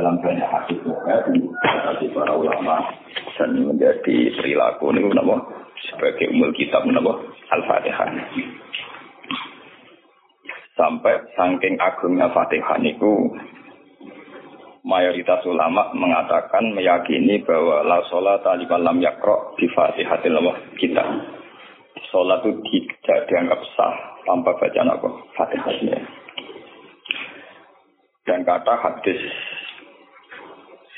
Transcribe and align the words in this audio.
dalam 0.00 0.16
banyak 0.24 0.48
hadis 0.48 0.80
dari 0.80 2.08
para 2.16 2.32
ulama 2.32 2.80
dan 3.36 3.52
menjadi 3.52 4.32
perilaku. 4.32 4.96
Ini 4.96 5.12
kenapa 5.12 5.36
sebagai 5.92 6.32
umul 6.32 6.56
kitab 6.56 6.88
kenapa 6.88 7.20
al-fatihah. 7.52 8.08
Sampai 10.72 11.20
saking 11.36 11.76
agungnya 11.76 12.32
fatihah 12.32 12.80
itu 12.80 13.12
mayoritas 14.88 15.44
ulama 15.44 15.92
mengatakan 15.92 16.72
meyakini 16.72 17.44
bahwa 17.44 17.84
la 17.84 18.00
sholat 18.08 18.40
aliman 18.48 18.80
lam 18.80 18.96
yakro 19.04 19.52
di 19.60 19.68
fatihatil 19.68 20.40
kita 20.80 21.04
sholat 22.08 22.40
itu 22.48 22.56
tidak 22.64 23.28
dianggap 23.28 23.60
sah 23.76 23.92
tanpa 24.24 24.56
bacaan 24.56 24.88
apa? 24.88 25.08
Fatihahnya 25.36 26.00
dan 28.30 28.46
kata 28.46 28.74
hadis 28.78 29.20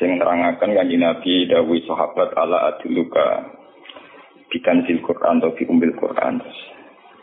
sing 0.02 0.18
nerangaken 0.18 0.74
kanjeng 0.74 0.98
Nabi 0.98 1.46
dawuh 1.46 1.78
sahabat 1.86 2.34
ala 2.34 2.74
aduluka 2.74 3.54
bikan 4.50 4.82
sil 4.82 4.98
Quran 4.98 5.38
atau 5.38 5.54
bi 5.54 5.62
umbil 5.70 5.94
Quran. 5.94 6.42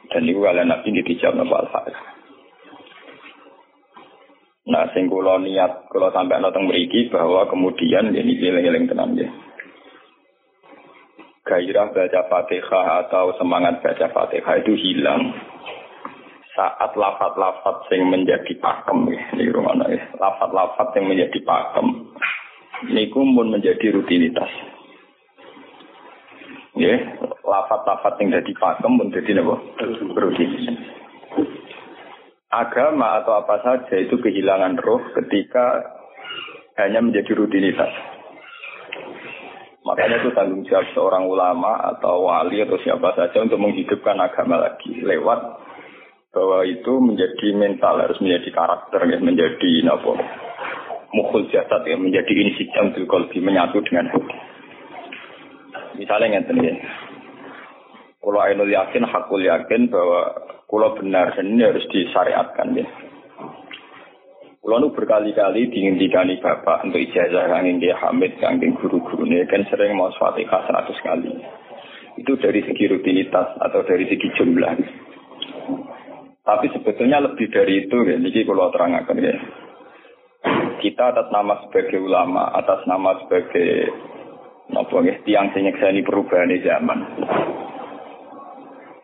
Dan 0.07 0.23
itu 0.23 0.39
kalian 0.39 0.71
Nabi 0.71 0.95
dijawab 0.95 1.35
napa 1.43 1.55
al-Fatihah. 1.67 2.07
Nah, 4.71 4.87
sing 4.95 5.11
kula 5.11 5.43
niat 5.43 5.91
kula 5.91 6.09
sampai 6.15 6.39
nonton 6.39 6.71
mriki 6.71 7.11
bahwa 7.11 7.51
kemudian 7.51 8.15
ini 8.15 8.39
eling-eling 8.39 8.87
tenan 8.87 9.19
ya. 9.19 9.27
Gairah 11.43 11.91
baca 11.91 12.21
Fatihah 12.31 12.87
atau 13.05 13.35
semangat 13.37 13.83
baca 13.83 14.07
Fatihah 14.07 14.55
itu 14.63 14.73
hilang 14.79 15.35
saat 16.55 16.95
lafat-lafat 16.95 17.91
yang 17.91 18.07
menjadi 18.07 18.53
pakem 18.61 19.09
ya, 19.11 19.21
ini 19.35 19.51
rumah 19.51 19.75
ya. 19.89 20.01
Lafat-lafat 20.15 20.95
yang 20.97 21.05
menjadi 21.11 21.39
pakem 21.43 22.09
niku 22.87 23.19
pun 23.25 23.47
menjadi 23.51 23.91
rutinitas. 23.91 24.47
Ya, 26.79 26.95
lafat-lafat 27.43 28.23
yang 28.23 28.39
jadi 28.39 28.51
pakem 28.55 28.95
pun 28.95 29.11
jadi 29.11 29.43
apa? 29.43 29.55
Rutinitas. 30.15 30.77
Agama 32.49 33.21
atau 33.21 33.35
apa 33.35 33.61
saja 33.61 33.95
itu 33.99 34.15
kehilangan 34.17 34.79
roh 34.79 35.03
ketika 35.19 35.83
hanya 36.79 37.03
menjadi 37.03 37.35
rutinitas. 37.35 37.91
Makanya 39.83 40.21
itu 40.23 40.29
tanggung 40.35 40.63
jawab 40.67 40.87
seorang 40.95 41.25
ulama 41.27 41.81
atau 41.95 42.29
wali 42.29 42.63
atau 42.63 42.79
siapa 42.83 43.15
saja 43.15 43.43
untuk 43.43 43.59
menghidupkan 43.59 44.15
agama 44.21 44.59
lagi 44.59 45.01
lewat 45.01 45.39
bahwa 46.29 46.61
itu 46.61 46.93
menjadi 47.01 47.47
mental 47.57 47.97
harus 47.97 48.21
menjadi 48.21 48.53
karakter 48.53 49.01
menjadi 49.17 49.71
nopo 49.81 50.13
mukul 51.13 51.49
jasad 51.49 51.81
ya 51.85 51.97
menjadi 51.97 52.29
insijam 52.29 52.93
bil 52.93 53.09
kolbi 53.09 53.41
menyatu 53.41 53.81
dengan 53.85 54.13
hati 54.13 54.35
misalnya 55.97 56.39
ngeten 56.39 56.61
ya 56.61 56.75
kalau 58.19 58.39
ainul 58.45 58.69
yakin 58.69 59.03
hakul 59.07 59.41
yakin 59.41 59.89
bahwa 59.89 60.21
kalau 60.69 60.93
benar 60.95 61.33
dan 61.33 61.55
ini 61.55 61.65
harus 61.65 61.85
disyariatkan 61.89 62.77
ya 62.77 62.87
kalau 64.59 64.93
berkali-kali 64.93 65.71
dihentikan 65.73 66.29
bapak 66.45 66.85
untuk 66.85 67.01
ijazah 67.01 67.49
yang 67.49 67.81
dia 67.81 67.97
hamid, 67.97 68.37
yang 68.37 68.61
guru-guru 68.77 69.25
ini 69.25 69.41
kan 69.49 69.65
sering 69.65 69.97
mau 69.97 70.13
fatihah 70.13 70.61
seratus 70.69 70.99
kali. 71.01 71.31
Itu 72.21 72.37
dari 72.37 72.61
segi 72.61 72.85
rutinitas 72.91 73.55
atau 73.55 73.81
dari 73.87 74.05
segi 74.05 74.29
jumlah. 74.37 74.73
Tapi 76.45 76.65
sebetulnya 76.75 77.17
lebih 77.17 77.49
dari 77.49 77.87
itu, 77.87 77.97
ya. 78.03 78.21
Ini 78.21 78.45
kalau 78.45 78.69
terangkan 78.69 79.17
ya. 79.17 79.35
Kita 80.79 81.11
atas 81.11 81.27
nama 81.29 81.59
sebagai 81.67 81.99
ulama, 81.99 82.55
atas 82.55 82.87
nama 82.87 83.19
sebagai 83.23 83.91
apa 84.69 84.95
ya, 85.03 85.15
tiang 85.27 85.51
ini 85.51 86.01
perubahan 86.05 86.53
zaman. 86.63 86.99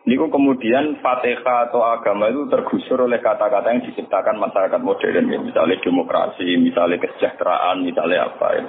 Niku 0.06 0.30
kemudian 0.30 1.02
fatihah 1.02 1.66
atau 1.66 1.82
agama 1.82 2.30
itu 2.30 2.46
tergusur 2.46 3.10
oleh 3.10 3.18
kata-kata 3.18 3.74
yang 3.74 3.82
diciptakan 3.82 4.38
masyarakat 4.38 4.78
modern, 4.78 5.26
ya. 5.26 5.38
misalnya 5.42 5.82
demokrasi, 5.82 6.46
misalnya 6.62 7.02
kesejahteraan, 7.02 7.82
misalnya 7.82 8.30
apa 8.30 8.48
ya. 8.54 8.64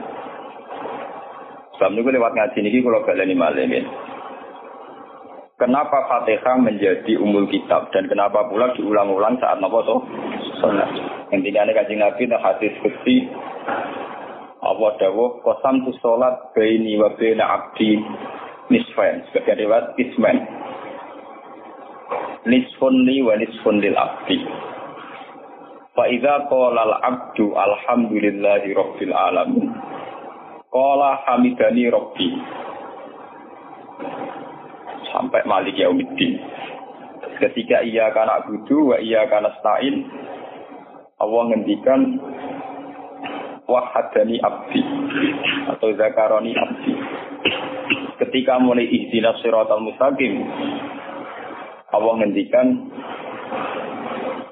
Sebab 1.78 1.94
niku 1.94 2.10
lewat 2.10 2.34
ngaji 2.34 2.58
niki 2.58 2.82
kalau 2.82 3.06
kalian 3.06 3.30
ini 3.30 3.38
malah 3.38 3.70
ya. 3.70 3.82
Kenapa 5.62 6.10
Fatihah 6.10 6.58
menjadi 6.58 7.18
umul 7.22 7.46
kitab 7.54 7.94
dan 7.94 8.10
kenapa 8.10 8.50
pula 8.50 8.74
diulang-ulang 8.74 9.38
saat 9.38 9.62
nopo 9.62 9.86
toh 9.86 10.02
sholat. 10.58 11.17
Intinya 11.28 11.68
ini 11.68 11.76
kajian 11.76 12.00
Nabi 12.00 12.24
dan 12.32 12.40
hadis 12.40 12.72
bukti 12.80 13.28
Allah 14.64 14.92
dawuh? 14.96 15.44
Kosam 15.44 15.84
tu 15.84 15.92
sholat 16.00 16.56
baini 16.56 16.96
wa 16.96 17.12
baina 17.20 17.44
abdi 17.46 18.00
nisfain. 18.72 19.28
Sebagai 19.28 19.60
lewat 19.64 20.00
isman 20.00 20.38
nisfun 22.48 23.04
li 23.04 23.20
wa 23.24 23.36
nisfun 23.36 23.84
lil 23.84 23.96
abdi. 24.00 24.40
Fa 25.92 26.08
idza 26.08 26.48
qala 26.48 26.80
al 26.88 26.96
abdu 27.04 27.52
alhamdulillahi 27.52 28.72
rabbil 28.72 29.14
alamin. 29.14 29.68
Qala 30.72 31.28
hamidani 31.28 31.92
rabbi. 31.92 32.28
Sampai 35.12 35.44
Malik 35.44 35.76
Yaumiddin. 35.76 36.40
Ketika 37.38 37.86
ia 37.86 38.10
karena 38.16 38.42
budu, 38.50 38.94
wa 38.94 38.98
ia 38.98 39.30
karena 39.30 39.54
stain, 39.62 40.10
Allah 41.18 41.42
ngendikan 41.50 42.02
wahadani 43.66 44.38
abdi 44.38 44.82
atau 45.74 45.90
zakaroni 45.98 46.54
abdi. 46.54 46.94
Ketika 48.18 48.58
mulai 48.58 48.86
ihdinas 48.86 49.38
siratal 49.42 49.82
mustaqim, 49.82 50.46
Allah 51.94 52.14
ngendikan 52.22 52.68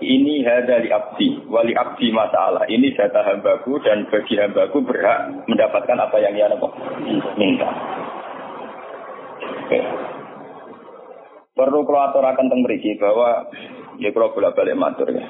ini 0.05 0.45
hadali 0.45 0.89
abdi, 0.93 1.49
wali 1.49 1.73
abdi 1.73 2.13
masalah. 2.13 2.67
Ini 2.69 2.93
data 2.93 3.25
hambaku 3.25 3.81
dan 3.81 4.05
bagi 4.11 4.37
hambaku 4.37 4.85
berhak 4.85 5.49
mendapatkan 5.49 5.97
apa 5.97 6.17
yang 6.21 6.33
ia 6.37 6.51
minta. 7.39 7.69
Okay. 9.65 9.81
Perlu 11.55 11.87
kalau 11.87 12.01
aturakan 12.11 12.51
tentang 12.51 12.61
bahwa 12.99 13.47
ya 13.97 14.09
kalau 14.11 14.35
bolak 14.35 14.53
balik 14.53 14.75
matur 14.75 15.07
ya. 15.09 15.25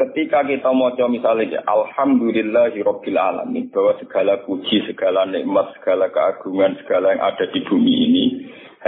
Ketika 0.00 0.40
kita 0.48 0.72
mau 0.72 0.88
misalnya 1.12 1.60
Alhamdulillahirabbil 1.68 3.20
alamin 3.20 3.68
bahwa 3.68 3.92
segala 4.00 4.40
puji, 4.48 4.88
segala 4.88 5.28
nikmat, 5.28 5.76
segala 5.76 6.08
keagungan, 6.08 6.72
segala 6.80 7.12
yang 7.12 7.20
ada 7.20 7.44
di 7.52 7.60
bumi 7.68 7.94
ini 8.08 8.24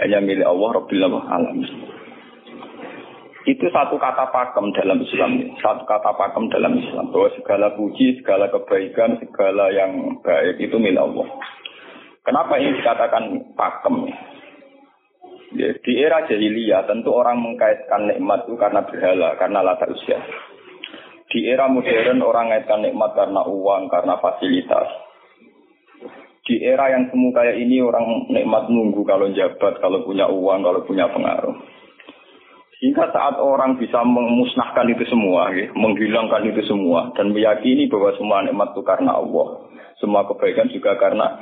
hanya 0.01 0.25
milik 0.25 0.49
Allah 0.49 0.81
Rabbil 0.81 1.05
alamin. 1.05 1.69
Itu 3.45 3.69
satu 3.69 4.01
kata 4.01 4.33
pakem 4.33 4.73
dalam 4.73 5.05
Islam, 5.05 5.53
satu 5.61 5.85
kata 5.85 6.17
pakem 6.17 6.49
dalam 6.49 6.81
Islam 6.81 7.13
bahwa 7.13 7.29
segala 7.37 7.77
puji, 7.77 8.25
segala 8.25 8.49
kebaikan, 8.49 9.21
segala 9.21 9.69
yang 9.69 10.17
baik 10.25 10.65
itu 10.65 10.81
milik 10.81 11.13
Allah. 11.13 11.29
Kenapa 12.25 12.57
ini 12.57 12.73
dikatakan 12.81 13.53
pakem? 13.53 14.09
Ya, 15.61 15.77
di 15.77 15.93
era 16.01 16.25
jahiliyah 16.25 16.89
tentu 16.89 17.13
orang 17.13 17.37
mengkaitkan 17.37 18.09
nikmat 18.09 18.49
itu 18.49 18.57
karena 18.57 18.81
berhala, 18.89 19.37
karena 19.37 19.61
lata 19.61 19.85
usia. 19.93 20.17
Di 21.33 21.49
era 21.49 21.65
modern 21.65 22.21
orang 22.21 22.53
mengaitkan 22.53 22.85
nikmat 22.85 23.17
karena 23.17 23.41
uang, 23.49 23.89
karena 23.89 24.21
fasilitas. 24.21 24.89
Di 26.45 26.61
era 26.61 26.93
yang 26.93 27.09
semu 27.09 27.33
kayak 27.33 27.57
ini 27.57 27.81
orang 27.81 28.29
nikmat 28.29 28.69
nunggu 28.69 29.01
kalau 29.09 29.33
jabat, 29.33 29.81
kalau 29.81 30.05
punya 30.05 30.29
uang, 30.29 30.61
kalau 30.61 30.85
punya 30.85 31.09
pengaruh. 31.09 31.57
Sehingga 32.77 33.09
saat 33.15 33.39
orang 33.39 33.79
bisa 33.79 34.03
memusnahkan 34.03 34.91
itu 34.93 35.07
semua, 35.09 35.55
ya, 35.55 35.71
menghilangkan 35.73 36.45
itu 36.51 36.67
semua, 36.67 37.15
dan 37.17 37.33
meyakini 37.33 37.87
bahwa 37.89 38.11
semua 38.19 38.43
nikmat 38.45 38.75
itu 38.75 38.83
karena 38.85 39.17
Allah. 39.17 39.73
Semua 40.03 40.27
kebaikan 40.27 40.67
juga 40.75 40.99
karena 40.99 41.39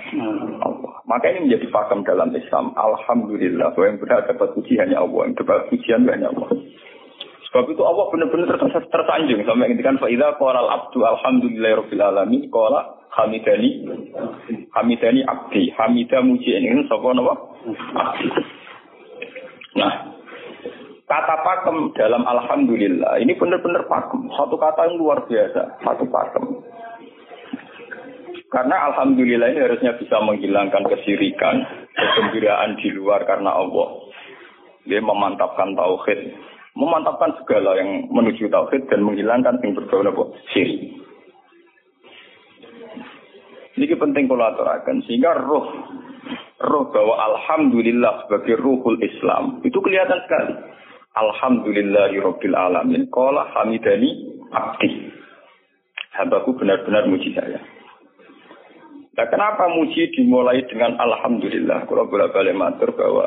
Allah. 0.61 1.01
Maka 1.09 1.33
ini 1.33 1.49
menjadi 1.49 1.73
pakem 1.73 2.05
dalam 2.05 2.29
Islam. 2.37 2.77
Alhamdulillah. 2.77 3.73
Bahwa 3.73 3.89
yang 3.89 3.97
benar 3.97 4.29
dapat 4.29 4.53
puji 4.53 4.77
hanya 4.77 5.01
Allah. 5.01 5.33
Yang 5.33 5.37
dapat 5.41 5.73
pujian 5.73 6.05
hanya 6.05 6.29
Allah. 6.29 6.61
Sebab 7.51 7.67
itu 7.67 7.83
Allah 7.83 8.07
benar-benar 8.15 8.55
tersanjung. 8.63 9.43
Sampai 9.43 9.75
ngintikan 9.75 9.99
fa'idha 9.99 10.39
qala 10.39 10.63
al-abdu 10.63 11.03
alhamdulillah 11.03 11.83
rabbil 11.83 12.03
alamin. 12.03 12.47
Qala 12.47 13.03
hamidani 13.11 13.91
hamidani 14.71 15.27
abdi. 15.27 15.75
Hamidah 15.75 16.23
muji 16.23 16.55
ini. 16.55 16.87
Sapa? 16.87 17.11
Abdi. 17.11 18.27
Nah, 19.71 19.93
kata 21.11 21.35
pakem 21.43 21.91
dalam 21.99 22.23
alhamdulillah 22.23 23.19
ini 23.19 23.35
benar-benar 23.35 23.83
pakem. 23.91 24.31
Satu 24.39 24.55
kata 24.55 24.87
yang 24.87 25.03
luar 25.03 25.27
biasa. 25.27 25.83
Satu 25.83 26.07
pakem. 26.07 26.63
Karena 28.51 28.95
alhamdulillah 28.95 29.55
ini 29.55 29.63
harusnya 29.63 29.95
bisa 29.95 30.19
menghilangkan 30.23 30.83
kesirikan, 30.91 31.67
kegembiraan 31.95 32.79
di 32.83 32.91
luar 32.91 33.23
karena 33.23 33.55
Allah. 33.55 34.11
Dia 34.91 34.99
memantapkan 34.99 35.79
tauhid, 35.79 36.35
memantapkan 36.81 37.37
segala 37.45 37.77
yang 37.77 38.09
menuju 38.09 38.49
tauhid 38.49 38.89
dan 38.89 39.05
menghilangkan 39.05 39.61
yang 39.61 39.77
berbau 39.77 40.01
nopo 40.01 40.33
syirik. 40.57 40.97
Ini 43.77 43.97
penting 43.97 44.29
kalau 44.29 44.45
aturakan 44.49 45.05
sehingga 45.05 45.37
roh 45.45 45.69
roh 46.61 46.85
bahwa 46.93 47.17
alhamdulillah 47.33 48.25
sebagai 48.25 48.61
ruhul 48.61 48.97
Islam 49.01 49.61
itu 49.65 49.77
kelihatan 49.81 50.21
sekali. 50.25 50.55
Alhamdulillahirabbil 51.11 52.57
alamin. 52.57 53.09
Qala 53.13 53.49
hamidani 53.57 54.41
abdi. 54.53 55.11
Hambaku 56.17 56.55
benar-benar 56.61 57.09
muji 57.09 57.33
saya. 57.33 57.61
Nah, 59.17 59.27
kenapa 59.27 59.69
muji 59.69 60.13
dimulai 60.15 60.63
dengan 60.71 60.97
alhamdulillah? 60.97 61.85
Kalau 61.91 62.07
bolak-balik 62.07 62.55
matur 62.55 62.95
bahwa 62.95 63.27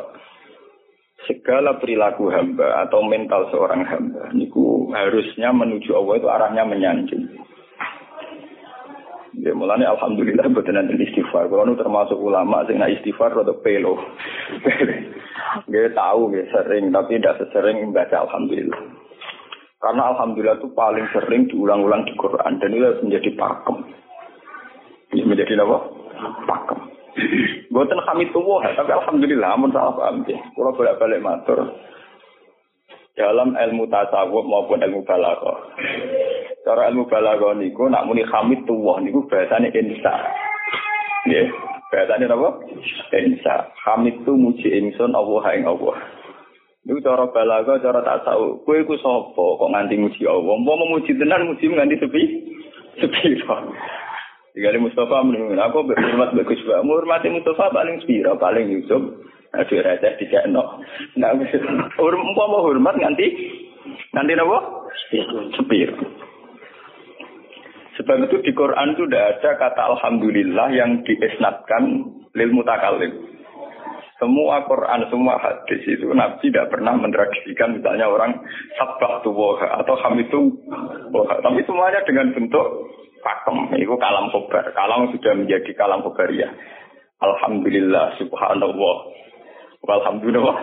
segala 1.24 1.76
perilaku 1.80 2.28
hamba 2.28 2.84
atau 2.86 3.04
mental 3.04 3.48
seorang 3.52 3.84
hamba 3.84 4.32
niku 4.32 4.88
harusnya 4.92 5.50
menuju 5.50 5.90
Allah 5.96 6.14
itu 6.20 6.28
arahnya 6.28 6.64
menyanjung. 6.64 7.24
Ya 9.34 9.50
mulanya 9.50 9.90
alhamdulillah 9.98 10.46
betul 10.54 10.78
nanti 10.78 10.94
istighfar. 10.94 11.50
Kalau 11.50 11.66
nu 11.66 11.74
termasuk 11.74 12.14
ulama 12.14 12.62
sing 12.70 12.78
nak 12.78 12.94
istighfar 12.94 13.34
atau 13.34 13.58
pelo. 13.60 13.98
Gak 15.70 15.94
tahu 15.94 16.34
gak 16.34 16.50
sering 16.50 16.90
tapi 16.90 17.18
tidak 17.18 17.38
sesering 17.38 17.86
membaca 17.86 18.26
alhamdulillah. 18.26 18.80
Karena 19.78 20.02
alhamdulillah 20.16 20.58
itu 20.58 20.72
paling 20.72 21.06
sering 21.14 21.46
diulang-ulang 21.46 22.08
di 22.08 22.14
Quran 22.18 22.58
dan 22.58 22.70
itu 22.74 23.04
menjadi 23.04 23.30
pakem. 23.38 23.76
Ini 25.14 25.22
menjadi 25.28 25.62
apa? 25.62 25.78
Pakem. 26.48 26.93
Buatan 27.70 28.00
kami 28.06 28.30
tuh 28.34 28.42
tapi 28.74 28.90
alhamdulillah 28.90 29.54
amun 29.54 29.70
salah 29.70 29.94
paham 29.94 30.26
ya. 30.26 30.38
Kalau 30.54 30.74
bolak-balik 30.74 31.22
matur 31.22 31.58
dalam 33.14 33.54
ilmu 33.54 33.86
tasawuf 33.86 34.42
maupun 34.42 34.82
ilmu 34.82 35.06
balaghah. 35.06 35.58
Cara 36.66 36.90
ilmu 36.90 37.06
balaghah 37.06 37.54
niku 37.54 37.86
nak 37.86 38.10
muni 38.10 38.26
hamid 38.26 38.66
tuwah 38.66 38.98
niku 38.98 39.22
bahasane 39.30 39.70
insa. 39.70 40.14
Nggih. 41.30 41.46
Bahasane 41.94 42.26
apa? 42.26 42.48
Insa. 43.14 43.70
Hamid 43.86 44.26
tu 44.26 44.34
muji 44.34 44.66
ingsun 44.66 45.14
Allah 45.14 45.44
ing 45.54 45.62
Allah. 45.70 45.94
Niku 46.84 47.00
cara 47.00 47.30
balaghah, 47.30 47.78
cara 47.78 48.02
tasawuf. 48.02 48.66
Kowe 48.66 48.76
iku 48.82 48.98
sapa 48.98 49.44
kok 49.62 49.70
nganti 49.70 49.94
muji 49.94 50.26
Allah? 50.26 50.54
Mau 50.58 50.74
memuji 50.74 51.14
tenan 51.14 51.46
muji 51.46 51.70
nganti 51.70 52.02
sepi? 52.02 52.22
Sepi. 53.02 53.42
Tiga 54.54 54.70
Mustafa 54.78 55.18
menurut 55.26 55.58
aku 55.58 55.82
berhormat 55.82 56.30
bagus 56.38 56.62
banget. 56.62 56.86
Menghormati 56.86 57.26
Mustafa 57.26 57.74
paling 57.74 57.98
spira, 58.06 58.38
paling 58.38 58.70
Yusuf. 58.70 59.02
Aduh 59.50 59.82
raja 59.82 60.14
tidak 60.14 60.46
no. 60.50 60.78
Nah, 61.18 61.34
umpama 61.34 62.62
hormat 62.62 62.94
nganti 62.94 63.26
nganti 64.14 64.32
apa? 64.38 64.58
Sepir. 65.58 65.90
Sebab 67.98 68.26
itu 68.26 68.36
di 68.46 68.52
Quran 68.54 68.94
itu 68.94 69.06
tidak 69.06 69.38
ada 69.38 69.50
kata 69.58 69.82
Alhamdulillah 69.94 70.68
yang 70.74 71.02
diisnatkan 71.02 71.82
lil 72.34 72.50
mutakalim. 72.54 73.10
Semua 74.22 74.62
Quran, 74.70 75.10
semua 75.10 75.34
hadis 75.42 75.82
itu 75.82 76.06
Nabi 76.14 76.50
tidak 76.50 76.70
pernah 76.70 76.94
mentradisikan 76.94 77.74
misalnya 77.74 78.06
orang 78.06 78.38
sabah 78.78 79.18
tuwoha 79.26 79.82
atau 79.82 79.94
hamitu 80.06 80.62
woha. 81.10 81.42
Tapi 81.42 81.62
semuanya 81.66 82.06
dengan 82.06 82.30
bentuk 82.34 82.66
pakem. 83.24 83.72
Itu 83.80 83.96
kalam 83.96 84.28
kobar. 84.28 84.68
Kalam 84.76 85.08
sudah 85.16 85.32
menjadi 85.32 85.72
kalam 85.72 86.04
ya. 86.36 86.52
Alhamdulillah, 87.24 88.20
subhanallah. 88.20 88.96
Alhamdulillah. 89.88 90.56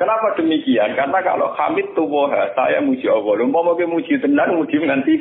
Kenapa 0.00 0.32
demikian? 0.34 0.96
Karena 0.96 1.20
kalau 1.20 1.52
hamid 1.54 1.92
tuwoha, 1.92 2.56
saya 2.56 2.80
muji 2.80 3.04
Allah. 3.06 3.36
Lumpah 3.36 3.60
mau 3.62 3.76
muji 3.76 4.16
tenan, 4.18 4.56
muji 4.56 4.80
nanti. 4.82 5.14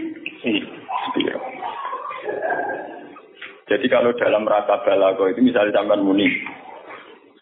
Jadi 3.70 3.86
kalau 3.86 4.16
dalam 4.18 4.50
rasa 4.50 4.82
balago 4.82 5.30
itu 5.30 5.46
misalnya 5.46 5.84
zaman 5.84 6.02
muni, 6.02 6.26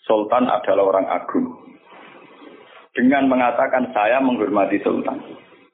Sultan 0.03 0.51
adalah 0.51 0.83
orang 0.83 1.07
agung. 1.07 1.55
Dengan 2.91 3.29
mengatakan 3.29 3.93
saya 3.93 4.17
menghormati 4.19 4.81
Sultan. 4.81 5.21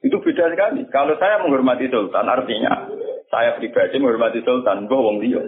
Itu 0.03 0.19
beda 0.19 0.51
sekali. 0.51 0.83
Kalau 0.91 1.15
saya 1.15 1.39
menghormati 1.39 1.87
Sultan, 1.87 2.27
artinya 2.27 2.91
saya 3.31 3.55
pribadi 3.55 3.97
menghormati 3.97 4.43
Sultan, 4.43 4.91
bohong 4.91 5.23
dia. 5.23 5.39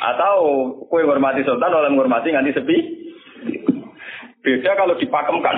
Atau 0.00 0.36
kue 0.88 1.04
menghormati 1.04 1.44
Sultan 1.44 1.68
oleh 1.68 1.92
menghormati 1.92 2.32
nganti 2.32 2.56
sepi, 2.56 3.04
Beda 4.44 4.76
kalau 4.76 4.94
dipakemkan. 5.00 5.56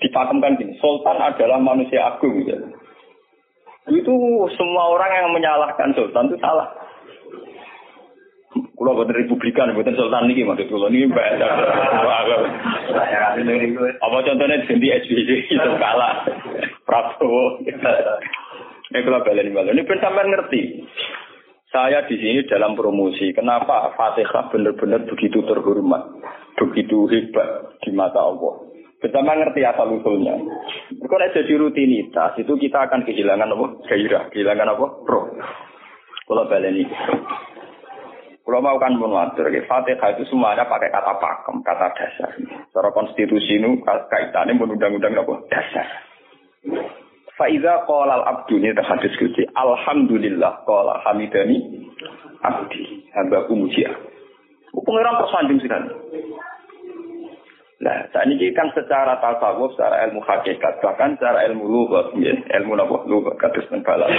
Dipakemkan 0.00 0.56
gini, 0.56 0.80
Sultan 0.80 1.20
adalah 1.20 1.60
manusia 1.60 2.08
agung. 2.08 2.40
Gitu. 2.40 2.56
Itu 3.92 4.14
semua 4.56 4.96
orang 4.96 5.12
yang 5.12 5.28
menyalahkan 5.36 5.92
Sultan 5.92 6.32
itu 6.32 6.40
salah. 6.40 6.72
Kalau 8.50 8.96
buatan 8.96 9.14
Republikan, 9.14 9.76
buatan 9.76 9.94
Sultan 9.94 10.26
ini 10.32 10.42
maksud 10.42 10.66
kalau 10.66 10.90
ini 10.90 11.06
bahasa. 11.06 11.46
Apa 14.02 14.16
contohnya 14.26 14.64
ganti 14.66 14.88
SBY 14.90 15.30
itu 15.52 15.70
kalah. 15.78 16.26
Prabowo. 16.82 17.62
Ini 18.90 18.98
kalau 19.06 19.22
balen 19.22 19.54
balen. 19.54 19.76
Ini 19.78 19.86
sampai 19.86 20.26
ngerti. 20.26 20.62
Saya 21.70 22.02
di 22.10 22.18
sini 22.18 22.42
dalam 22.50 22.74
promosi. 22.74 23.30
Kenapa 23.30 23.94
Fatihah 23.94 24.50
benar-benar 24.50 25.06
begitu 25.06 25.46
terhormat? 25.46 26.02
begitu 26.60 27.08
hebat 27.08 27.80
di 27.80 27.90
mata 27.96 28.20
Allah. 28.20 28.68
Pertama 29.00 29.32
ngerti 29.32 29.64
asal 29.64 29.96
usulnya. 29.96 30.36
Kalau 30.92 31.28
jadi 31.32 31.52
rutinitas 31.56 32.36
itu 32.36 32.52
kita 32.60 32.84
akan 32.84 33.08
kehilangan 33.08 33.48
apa? 33.48 33.66
Gairah, 33.88 34.28
kehilangan 34.28 34.68
apa? 34.76 34.86
Roh. 35.08 35.26
Kalau 36.28 36.44
ini. 36.52 36.84
Kalau 38.50 38.66
mau 38.66 38.82
kan 38.82 38.98
mengatur, 38.98 39.46
Fatihah 39.46 40.10
itu 40.10 40.26
semuanya 40.26 40.66
pakai 40.66 40.90
kata 40.90 41.22
pakem, 41.22 41.62
kata 41.62 41.86
dasar. 41.94 42.34
Secara 42.34 42.90
konstitusi 42.90 43.62
ini 43.62 43.78
kaitannya 43.86 44.58
menundang-undang 44.58 45.14
apa? 45.22 45.38
Dasar. 45.46 45.86
Faiza 47.38 47.86
qala 47.86 48.18
al-abdu 48.18 48.58
ini 48.58 48.74
terhadis 48.74 49.14
kunci. 49.22 49.46
Alhamdulillah 49.54 50.66
qala 50.66 50.98
hamidani 51.06 51.86
abdi. 52.42 53.06
Hamba 53.14 53.46
muji 53.46 53.86
Pengiran 54.74 55.22
tersanjung 55.22 55.62
sekali. 55.62 55.90
Nah, 57.86 58.10
saat 58.10 58.26
ini 58.26 58.50
kan 58.50 58.74
secara 58.74 59.22
tasawuf, 59.22 59.78
secara 59.78 60.10
ilmu 60.10 60.26
hakikat, 60.26 60.82
bahkan 60.82 61.14
secara 61.14 61.46
ilmu 61.46 61.70
lughat, 61.70 62.18
ya, 62.18 62.34
ilmu 62.58 62.74
napa 62.74 63.06
lughat 63.06 63.38
kados 63.38 63.70
tenggal. 63.70 64.10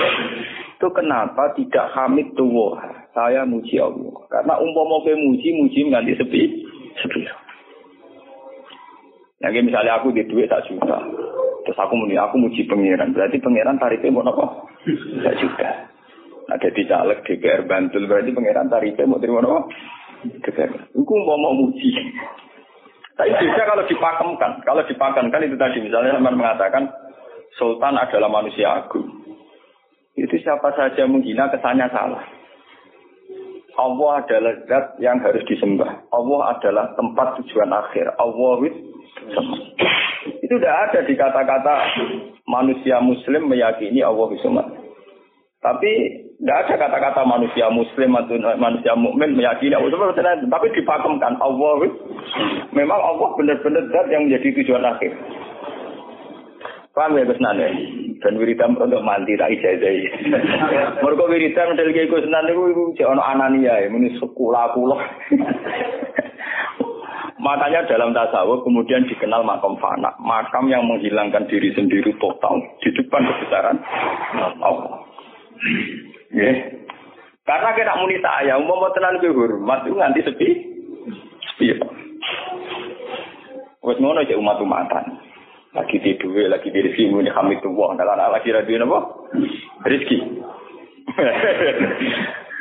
Itu 0.81 0.89
kenapa 0.97 1.53
tidak 1.53 1.93
hamid 1.93 2.33
tuwa? 2.33 2.81
Saya 3.13 3.45
muji 3.45 3.77
Allah. 3.77 4.17
Karena 4.33 4.57
umpama 4.57 4.97
kowe 5.05 5.13
muji, 5.13 5.53
muji 5.53 5.93
nganti 5.93 6.17
sepi, 6.17 6.41
sepi. 6.97 7.21
Yang 9.45 9.69
misalnya 9.69 10.01
aku 10.01 10.09
di 10.09 10.25
duit 10.25 10.49
tak 10.49 10.65
juta, 10.65 10.97
terus 11.69 11.77
aku 11.77 11.93
muni 11.93 12.17
aku 12.17 12.41
muji 12.41 12.65
pangeran, 12.65 13.13
berarti 13.13 13.37
pangeran 13.37 13.77
tarifnya 13.77 14.09
mau 14.09 14.25
apa? 14.25 14.65
Tak 15.21 15.35
juta. 15.37 15.69
Nah, 16.49 16.57
jadi 16.57 16.81
caleg 16.89 17.29
DPR 17.29 17.61
Bantul 17.69 18.09
berarti 18.09 18.33
pangeran 18.33 18.73
tarifnya 18.73 19.05
mau 19.05 19.21
terima 19.21 19.45
apa? 19.45 19.69
DPR. 20.33 20.97
Aku 20.97 21.13
mau 21.21 21.37
mau 21.37 21.53
muji. 21.61 21.93
Tapi 23.21 23.37
bisa 23.37 23.69
kalau 23.69 23.85
dipakemkan. 23.85 24.65
Kalau 24.65 24.81
dipakemkan 24.89 25.45
itu 25.45 25.53
tadi 25.61 25.77
misalnya 25.77 26.17
teman 26.17 26.41
mengatakan 26.41 26.89
Sultan 27.53 28.01
adalah 28.01 28.33
manusia 28.33 28.81
agung. 28.81 29.20
Itu 30.19 30.35
siapa 30.43 30.75
saja 30.75 31.07
menghina 31.07 31.47
kesannya 31.47 31.87
salah. 31.91 32.23
Allah 33.79 34.11
adalah 34.19 34.53
zat 34.67 34.99
yang 34.99 35.23
harus 35.23 35.41
disembah. 35.47 36.03
Allah 36.11 36.41
adalah 36.59 36.91
tempat 36.99 37.39
tujuan 37.39 37.71
akhir. 37.71 38.11
Allah 38.19 38.53
with 38.59 38.75
itu 40.21 40.53
tidak 40.59 40.75
ada 40.91 40.99
di 41.07 41.13
kata-kata 41.15 41.73
manusia 42.45 42.99
muslim 42.99 43.47
meyakini 43.47 44.03
Allah 44.03 44.27
bisa 44.29 44.51
Tapi 45.61 45.91
tidak 46.41 46.57
ada 46.67 46.73
kata-kata 46.75 47.21
manusia 47.23 47.69
muslim 47.71 48.17
atau 48.17 48.35
manusia 48.59 48.93
mukmin 48.97 49.37
meyakini 49.39 49.77
Allah. 49.77 50.11
Tapi 50.45 50.67
dipakemkan 50.75 51.39
Allah. 51.39 51.87
Memang 52.75 52.99
Allah 52.99 53.29
benar-benar 53.39 53.87
zat 53.89 54.07
yang 54.11 54.27
menjadi 54.27 54.47
tujuan 54.61 54.83
akhir. 54.83 55.15
Paham 56.91 57.15
ya 57.15 57.23
Gus 57.23 57.39
Nane? 57.39 57.67
Dan 58.21 58.37
wiridan 58.37 58.77
untuk 58.77 59.01
mandi 59.01 59.33
tak 59.33 59.57
ijazah. 59.57 59.91
Mereka 61.03 61.23
wiridan 61.25 61.73
model 61.73 61.89
kayak 61.89 62.09
Gus 62.13 62.29
Nane 62.29 62.53
itu 62.53 62.93
itu 62.93 63.01
ono 63.01 63.21
anania 63.21 63.81
ya, 63.81 63.89
ini 63.89 64.13
sekolah 64.21 64.77
pulau. 64.77 65.01
Makanya 67.41 67.89
dalam 67.89 68.13
tasawuf 68.13 68.61
kemudian 68.61 69.09
dikenal 69.09 69.41
makam 69.41 69.73
fana, 69.81 70.13
makam 70.21 70.69
yang 70.69 70.85
menghilangkan 70.85 71.49
diri 71.49 71.73
sendiri 71.73 72.13
total 72.21 72.61
di 72.85 72.93
depan 72.93 73.25
kebesaran 73.25 73.81
Allah. 74.61 75.01
Ya. 76.29 76.53
Karena 77.41 77.73
kita 77.73 77.97
muni 77.97 78.21
saya, 78.21 78.61
mau 78.61 78.85
tenan 78.93 79.17
ke 79.17 79.33
hormat 79.33 79.89
itu 79.89 79.97
nganti 79.97 80.21
sepi. 80.21 80.49
Sepi. 81.49 81.65
Wes 83.81 83.97
ngono 83.97 84.21
cek 84.21 84.37
umat-umatan. 84.37 85.30
Lagi 85.71 86.03
di 86.03 86.19
duwe, 86.19 86.51
lagi 86.51 86.67
di 86.67 86.83
rezeki 86.83 87.15
muni 87.15 87.31
hamid 87.31 87.63
tuwa. 87.63 87.95
Dalam 87.95 88.19
lagi 88.19 88.51
radio 88.51 88.75
napa? 88.83 88.99
Rezeki. 89.87 90.17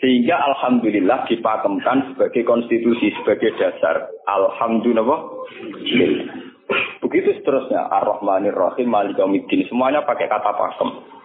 Sehingga 0.00 0.40
alhamdulillah 0.40 1.26
dipakemkan 1.26 2.14
sebagai 2.14 2.46
konstitusi, 2.48 3.12
sebagai 3.18 3.52
dasar. 3.60 4.08
Alhamdulillah. 4.24 5.20
Begitu 7.04 7.28
seterusnya. 7.42 7.92
Ar-Rahmanir 7.92 8.56
Rahim, 8.56 8.88
Malikomiddin. 8.88 9.68
Semuanya 9.68 10.06
pakai 10.06 10.32
kata 10.32 10.54
pakem. 10.54 11.17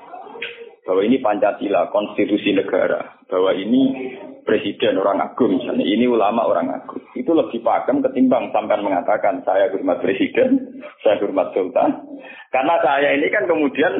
Bahwa 0.84 1.02
ini 1.04 1.24
Pancasila, 1.24 1.88
konstitusi 1.90 2.52
negara. 2.52 3.24
Bahwa 3.32 3.56
ini 3.56 4.14
presiden 4.44 5.00
orang 5.00 5.24
agung 5.24 5.56
misalnya. 5.58 5.88
Ini 5.88 6.06
ulama 6.12 6.44
orang 6.44 6.70
agung. 6.76 7.04
Itu 7.16 7.32
lebih 7.32 7.64
pakem 7.64 8.04
ketimbang 8.04 8.52
sampai 8.52 8.84
mengatakan 8.84 9.42
saya 9.48 9.72
hormat 9.72 10.04
presiden, 10.04 10.84
saya 11.02 11.18
hormat 11.24 11.56
sultan. 11.56 12.20
Karena 12.52 12.76
saya 12.84 13.16
ini 13.16 13.28
kan 13.32 13.48
kemudian 13.48 13.94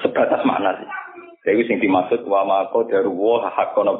sebatas 0.00 0.42
makna 0.46 0.78
sih. 0.78 0.90
Jadi 1.44 1.60
sing 1.68 1.76
dimaksud 1.76 2.24
wa 2.24 2.40
mako 2.48 2.88
daruwa 2.88 3.52
hakon. 3.52 3.92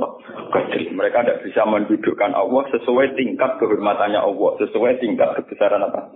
Mereka 0.97 1.19
tidak 1.21 1.45
bisa 1.45 1.69
mendudukkan 1.69 2.33
Allah 2.33 2.65
sesuai 2.73 3.13
tingkat 3.21 3.61
kehormatannya 3.61 4.17
Allah, 4.17 4.51
sesuai 4.65 4.97
tingkat 4.97 5.37
kebesaran 5.37 5.85
apa. 5.85 6.09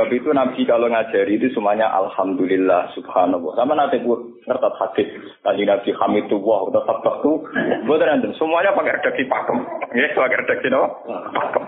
Sebab 0.00 0.16
itu 0.16 0.32
Nabi 0.32 0.64
kalau 0.64 0.88
ngajari 0.88 1.36
itu 1.36 1.52
semuanya 1.52 1.92
Alhamdulillah 1.92 2.88
Subhanallah. 2.96 3.52
Sama 3.52 3.76
nanti 3.76 4.00
pun 4.00 4.32
ngertat 4.48 4.72
hadis 4.80 5.12
tadi 5.44 5.68
Nabi 5.68 5.92
Hamidullah 5.92 6.72
atau 6.72 6.82
Sabtu. 6.88 7.32
Buat 7.84 8.08
nanti 8.08 8.32
semuanya 8.40 8.72
pakai 8.72 8.96
redaksi 8.96 9.28
pakem. 9.28 9.60
Ya, 9.92 10.08
pakai 10.16 10.40
redaksi 10.40 10.72
apa? 10.72 10.88
Pakem. 11.36 11.64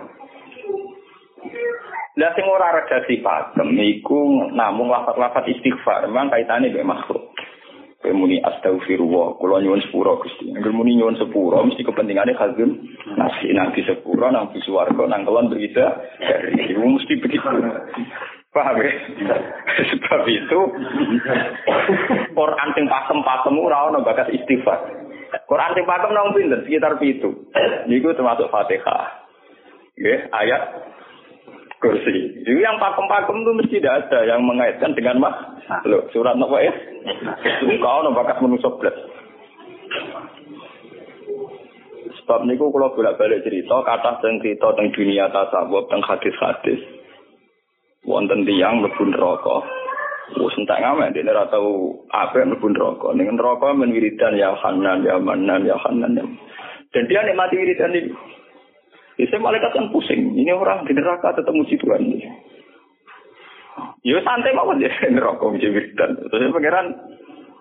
Lah 2.17 2.31
sing 2.33 2.49
ora 2.49 2.73
redaksi 2.73 3.21
pakem 3.21 3.69
niku 3.77 4.49
namung 4.57 4.89
lafaz-lafaz 4.89 5.45
istighfar, 5.53 6.09
memang 6.09 6.33
kaitannya 6.33 6.73
dengan 6.73 6.97
makhluk. 6.97 7.22
Muni 8.03 8.43
astagfirullah, 8.43 9.39
kula 9.39 9.63
nyuwun 9.63 9.79
sepura 9.87 10.19
Gusti. 10.19 10.51
Angger 10.51 10.75
muni 10.75 10.99
nyuwun 10.99 11.15
sepura 11.23 11.63
mesti 11.63 11.87
kepentingane 11.87 12.35
khazun 12.35 12.83
nasi 13.15 13.55
nang 13.55 13.71
di 13.71 13.87
sepura 13.87 14.35
nang 14.35 14.51
di 14.51 14.59
swarga 14.67 15.07
nang 15.07 15.23
kelon 15.23 15.47
berita 15.47 16.03
dari 16.19 16.67
itu 16.67 16.83
mesti 16.83 17.15
begitu. 17.23 17.47
Paham 18.51 18.77
ya? 18.83 18.91
Sebab 19.87 20.23
itu 20.29 20.61
Quran 22.35 22.69
sing 22.75 22.85
pakem-pakem 22.91 23.55
ora 23.57 23.89
ono 23.89 24.03
bakat 24.03 24.35
istighfar. 24.35 24.83
Quran 25.47 25.73
sing 25.79 25.87
pakem 25.87 26.11
nang 26.11 26.35
pinten 26.35 26.67
sekitar 26.67 26.99
pitu. 26.99 27.49
Niku 27.87 28.13
termasuk 28.19 28.51
Fatihah. 28.51 29.23
Nggih, 29.95 30.27
ayat 30.35 30.63
kursi. 31.83 32.47
Jadi 32.47 32.61
yang 32.63 32.79
pakem-pakem 32.79 33.43
itu 33.43 33.53
mesti 33.59 33.77
tidak 33.83 34.07
ada 34.07 34.19
yang 34.23 34.47
mengaitkan 34.47 34.95
dengan 34.95 35.19
mak. 35.19 35.35
Loh, 35.91 36.07
surat 36.15 36.39
apa 36.39 36.57
ya? 36.63 36.73
Itu 37.67 37.75
kau 37.83 38.07
bakat 38.15 38.39
manusia 38.39 38.71
belas. 38.79 38.97
Sebab 42.23 42.47
niku 42.47 42.71
kalau 42.71 42.95
bolak-balik 42.95 43.43
cerita, 43.43 43.83
kata 43.83 44.23
tentang 44.23 44.39
cerita 44.47 44.71
tentang 44.73 44.95
dunia 44.95 45.27
tasawuf, 45.35 45.91
tentang 45.91 46.07
hadis-hadis. 46.07 46.81
Wonten 48.07 48.47
tiang 48.47 48.79
mlebu 48.79 49.03
neraka. 49.11 49.67
Wes 50.39 50.57
entek 50.57 50.81
ngamen 50.81 51.13
dene 51.13 51.35
ora 51.35 51.51
tau 51.51 51.99
apa 52.15 52.47
mlebu 52.47 52.67
neraka. 52.71 53.11
Ning 53.15 53.27
neraka 53.35 53.75
men 53.75 53.91
wiridan 53.91 54.39
ya 54.39 54.55
Hanan 54.55 55.03
ya 55.03 55.19
Manan 55.19 55.67
ya 55.67 55.75
Hanan. 55.83 56.15
Dan 56.95 57.05
dia 57.11 57.27
nikmati 57.27 57.59
wiridan 57.59 57.99
itu. 57.99 58.15
Bisa 59.17 59.37
malaikat 59.37 59.77
kan 59.77 59.93
pusing. 59.93 60.33
Ini 60.35 60.57
orang 60.57 60.89
di 60.89 60.97
neraka 60.97 61.37
tetap 61.37 61.53
muji 61.53 61.77
Tuhan. 61.77 62.03
Ya 64.03 64.19
santai 64.27 64.53
mau 64.53 64.73
aja 64.73 64.89
neraka 65.15 65.45
muji 65.47 65.69
wiridan. 65.71 66.19
Terus 66.29 66.53
pangeran 66.53 66.87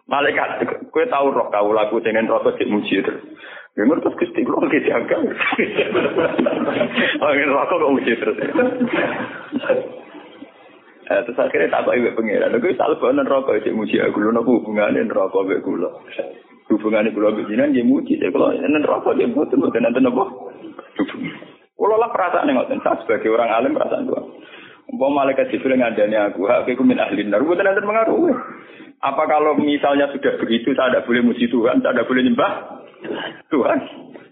malaikat, 0.09 0.65
kue 0.89 1.05
tahu 1.07 1.31
roh 1.31 1.47
kau 1.53 1.71
lagu 1.71 2.01
dengan 2.01 2.27
neraka 2.27 2.57
cek 2.57 2.71
muji 2.71 3.03
itu. 3.03 3.13
Ya 3.71 3.87
terus 3.87 4.17
Gusti 4.19 4.43
kula 4.43 4.67
lagi 4.67 4.83
jaga. 4.89 5.15
Oh, 7.23 7.31
neraka 7.31 7.73
kok 7.79 7.93
muji 7.93 8.11
terus. 8.19 8.37
Eh, 11.11 11.19
terus 11.27 11.39
akhirnya 11.39 11.71
tak 11.71 11.95
ibu 11.95 12.11
pengiran. 12.15 12.55
Aku 12.55 12.67
selalu 12.75 12.99
bawa 12.99 13.11
neraka 13.21 13.51
cek 13.63 13.75
muji 13.75 14.01
aku. 14.03 14.19
Lu 14.19 14.35
nopo 14.35 14.59
hubungannya 14.59 15.07
neraka 15.07 15.45
ibu 15.47 15.63
kula. 15.63 15.89
Hubungannya 16.67 17.15
kula 17.15 17.31
bejinan 17.37 17.71
dia 17.71 17.87
muji. 17.87 18.19
Saya 18.19 18.33
kalau 18.35 18.51
neraka 18.57 19.15
dia 19.15 19.31
butuh 19.31 19.55
butuh 19.55 19.79
nanti 19.79 20.03
nopo. 20.03 20.51
Kalau 21.81 22.13
perasaan 22.13 22.47
yang 22.47 22.61
ngoten, 22.61 22.79
saya 22.85 22.97
sebagai 23.01 23.33
orang 23.33 23.49
alim 23.49 23.73
perasaan 23.73 24.05
tua. 24.05 24.21
Umpah 24.91 25.09
malaikat 25.09 25.49
Jibril 25.49 25.79
ngandani 25.79 26.17
aku, 26.19 26.45
aku 26.45 26.83
min 26.83 26.99
ahli 26.99 27.25
nar, 27.25 27.41
bukan 27.41 27.63
nanti 27.63 27.81
mengaruh. 27.81 28.31
Apa 29.01 29.23
kalau 29.25 29.57
misalnya 29.57 30.11
sudah 30.13 30.37
begitu, 30.37 30.77
saya 30.77 30.93
tidak 30.93 31.05
boleh 31.09 31.25
muji 31.25 31.49
Tuhan, 31.49 31.81
saya 31.81 31.95
tidak 31.95 32.07
boleh 32.11 32.21
nyembah 32.27 32.51
Tuhan. 33.49 33.77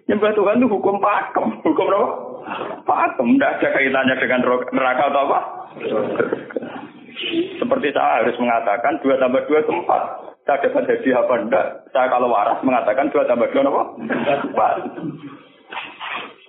Nyembah 0.09 0.31
Tuhan 0.35 0.57
itu 0.61 0.67
hukum 0.69 1.01
pakem, 1.01 1.47
hukum 1.65 1.85
apa? 1.89 2.09
Pakem, 2.85 3.27
tidak 3.37 3.51
ada 3.61 3.67
kaitannya 3.73 4.15
dengan 4.21 4.39
neraka 4.73 5.03
atau 5.09 5.21
apa? 5.25 5.39
Seperti 7.59 7.87
saya 7.93 8.23
harus 8.23 8.35
mengatakan 8.37 9.01
dua 9.01 9.15
tambah 9.17 9.41
dua 9.49 9.59
itu 9.61 9.73
empat. 9.73 10.01
Saya 10.45 10.65
dapat 10.65 10.83
hadiah 10.89 11.17
apa 11.21 11.33
enggak? 11.45 11.67
Saya 11.93 12.09
kalau 12.09 12.29
waras 12.33 12.57
mengatakan 12.65 13.13
dua 13.13 13.25
tambah 13.29 13.49
dua 13.53 13.63
apa? 13.69 13.83
Empat. 14.49 14.73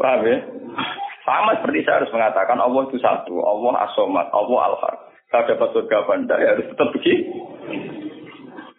Paham 0.00 0.24
ya? 0.24 0.38
Sama 1.28 1.60
seperti 1.60 1.84
saya 1.84 2.00
harus 2.00 2.12
mengatakan 2.16 2.56
Allah 2.56 2.88
itu 2.88 2.96
satu, 2.96 3.44
Allah 3.44 3.84
asomat, 3.84 4.32
Allah 4.32 4.60
al-haq. 4.72 4.96
Saya 5.28 5.52
dapat 5.52 5.68
surga 5.76 5.96
apa? 6.02 6.12
Ya 6.40 6.48
harus 6.56 6.66
tetap 6.72 6.88
begitu. 6.96 7.28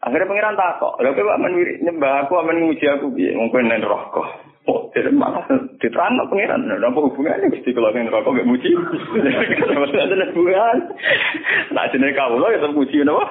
Akhirnya 0.02 0.26
pengiran 0.26 0.58
takok, 0.58 0.98
lha 0.98 1.14
kowe 1.14 1.38
men 1.38 1.54
nyembah 1.86 2.26
aku 2.26 2.34
amen 2.42 2.58
nguji 2.66 2.90
aku? 2.90 3.14
Mungkin 3.14 3.70
nen 3.70 3.86
rokok. 3.86 4.50
Oh, 4.66 4.90
jadi 4.98 5.14
malah 5.14 5.46
diterang 5.78 6.18
pengiran. 6.26 6.66
Nah, 6.66 6.82
apa 6.82 7.00
hubungannya 7.06 7.54
mesti 7.54 7.70
kalau 7.70 7.94
nen 7.94 8.10
rokok 8.10 8.34
gak 8.34 8.50
muji? 8.50 8.74
Ada 8.74 10.26
hubungan. 10.34 10.78
Nah, 11.70 11.86
kau 12.18 12.34
loh 12.34 12.50
ya 12.50 12.66
terpuji 12.66 13.06
napa? 13.06 13.26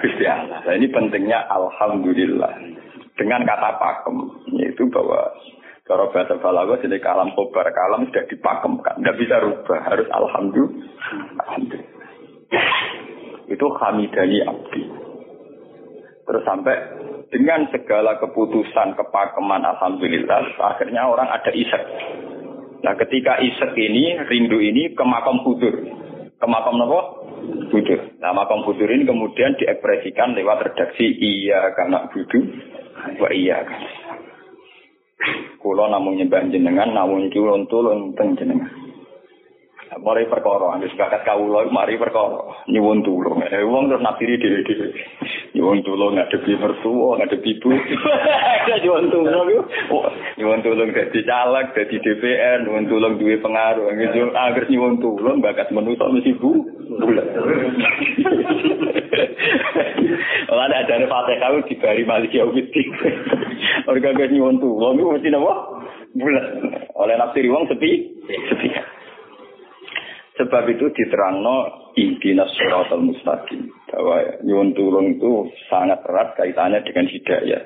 Gusti 0.00 0.24
Allah. 0.24 0.64
Nah, 0.64 0.72
ini 0.72 0.88
pentingnya 0.88 1.44
alhamdulillah. 1.52 2.52
Dengan 3.20 3.44
kata 3.44 3.76
pakem, 3.76 4.16
yaitu 4.56 4.88
bahwa 4.88 5.20
kalau 5.84 6.08
bahasa 6.08 6.40
balaghah 6.40 6.80
jadi 6.80 6.96
kalam 6.96 7.36
kobar 7.36 7.68
kalam 7.68 8.08
sudah 8.08 8.24
dipakemkan, 8.24 9.04
tidak 9.04 9.16
bisa 9.20 9.36
rubah, 9.36 9.80
harus 9.84 10.08
alhamdulillah. 10.08 10.88
alhamdulillah. 11.44 11.92
Itu 13.52 13.66
hamidani 13.76 14.38
abdi. 14.48 14.82
Terus 16.24 16.42
sampai 16.48 16.76
dengan 17.28 17.68
segala 17.68 18.16
keputusan 18.16 18.96
kepakeman 18.96 19.60
alhamdulillah, 19.60 20.56
akhirnya 20.56 21.04
orang 21.04 21.28
ada 21.28 21.52
isek. 21.52 21.84
Nah 22.80 22.96
ketika 22.96 23.44
isek 23.44 23.76
ini, 23.76 24.24
rindu 24.24 24.64
ini 24.64 24.96
ke 24.96 25.04
makam 25.04 25.44
kudur. 25.44 25.84
Ke 26.40 26.46
makam 26.48 26.80
apa? 26.80 27.00
Kudur. 27.68 28.00
Nah 28.24 28.32
makam 28.32 28.64
kudur 28.64 28.88
ini 28.88 29.04
kemudian 29.04 29.52
diekspresikan 29.60 30.32
lewat 30.32 30.64
redaksi 30.64 31.12
iya 31.20 31.76
karena 31.76 32.08
budu, 32.08 32.40
wa 33.20 33.28
iya 33.36 33.60
kan. 33.68 34.03
Kulo 35.62 35.88
namung 35.88 36.18
nyembah 36.18 36.44
jenengan, 36.50 36.92
namung 36.92 37.30
tulung 37.32 37.64
tulung 37.70 38.12
teng 38.18 38.36
jenengan. 38.36 38.68
Mari 39.94 40.26
perkara, 40.26 40.74
wis 40.82 40.90
bakat 40.98 41.22
kawula 41.22 41.70
mari 41.70 41.94
perkara 41.94 42.66
nyuwun 42.66 43.06
tulung. 43.06 43.46
Eh 43.46 43.62
wong 43.62 43.86
terus 43.86 44.02
nafiri 44.02 44.42
dhewe-dhewe. 44.42 44.90
Nyuwun 45.54 45.86
tulung 45.86 46.18
ngadepi 46.18 46.58
mertua, 46.58 47.14
ngadepi 47.22 47.62
ibu. 47.62 47.70
nyuwun 48.82 49.06
tulung 49.14 49.48
yo. 49.54 49.62
Nyuwun 50.34 50.66
tulung 50.66 50.90
dadi 50.90 51.20
caleg, 51.22 51.66
dadi 51.78 51.96
DPR, 52.02 52.66
nyuwun 52.66 52.90
tulung 52.90 53.22
duwe 53.22 53.38
pengaruh. 53.38 53.86
Agar 54.34 54.66
nyuwun 54.66 54.98
tulung 54.98 55.38
bakat 55.38 55.70
menusa 55.70 56.10
mesti 56.10 56.34
bu. 56.42 56.58
Ora 60.50 60.62
ada 60.68 60.76
ajane 60.82 61.06
Fatihah 61.06 61.54
dibari 61.70 62.02
Malik 62.02 62.34
Yaumiddin. 62.34 62.88
Orga 63.84 64.16
gak 64.16 64.32
nyuwun 64.32 64.56
tulung 64.60 64.96
iku 64.96 65.12
mesti 65.12 65.28
napa? 65.28 65.54
Bulan. 66.16 66.46
Oleh 66.96 67.14
nafsiri 67.20 67.52
wong 67.52 67.68
sepi, 67.68 67.90
sepi. 68.24 68.68
Sebab 70.34 70.64
itu 70.72 70.90
diterangno 70.90 71.90
intinas 71.94 72.50
suratul 72.58 73.06
mustaqim 73.06 73.70
bahwa 73.92 74.40
nyuwun 74.42 74.74
tulung 74.74 75.06
itu 75.14 75.52
sangat 75.70 76.02
erat 76.08 76.34
kaitannya 76.34 76.82
dengan 76.82 77.06
hidayah. 77.06 77.62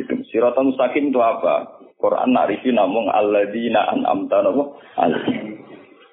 Itu 0.00 0.16
siratal 0.32 0.72
mustaqim 0.72 1.12
itu 1.12 1.20
apa? 1.20 1.78
Quran 2.00 2.34
narifi 2.34 2.74
namung 2.74 3.06
alladzina 3.12 3.94
an'amta 3.94 4.42
nabu 4.42 4.74
alaihim. 4.98 5.62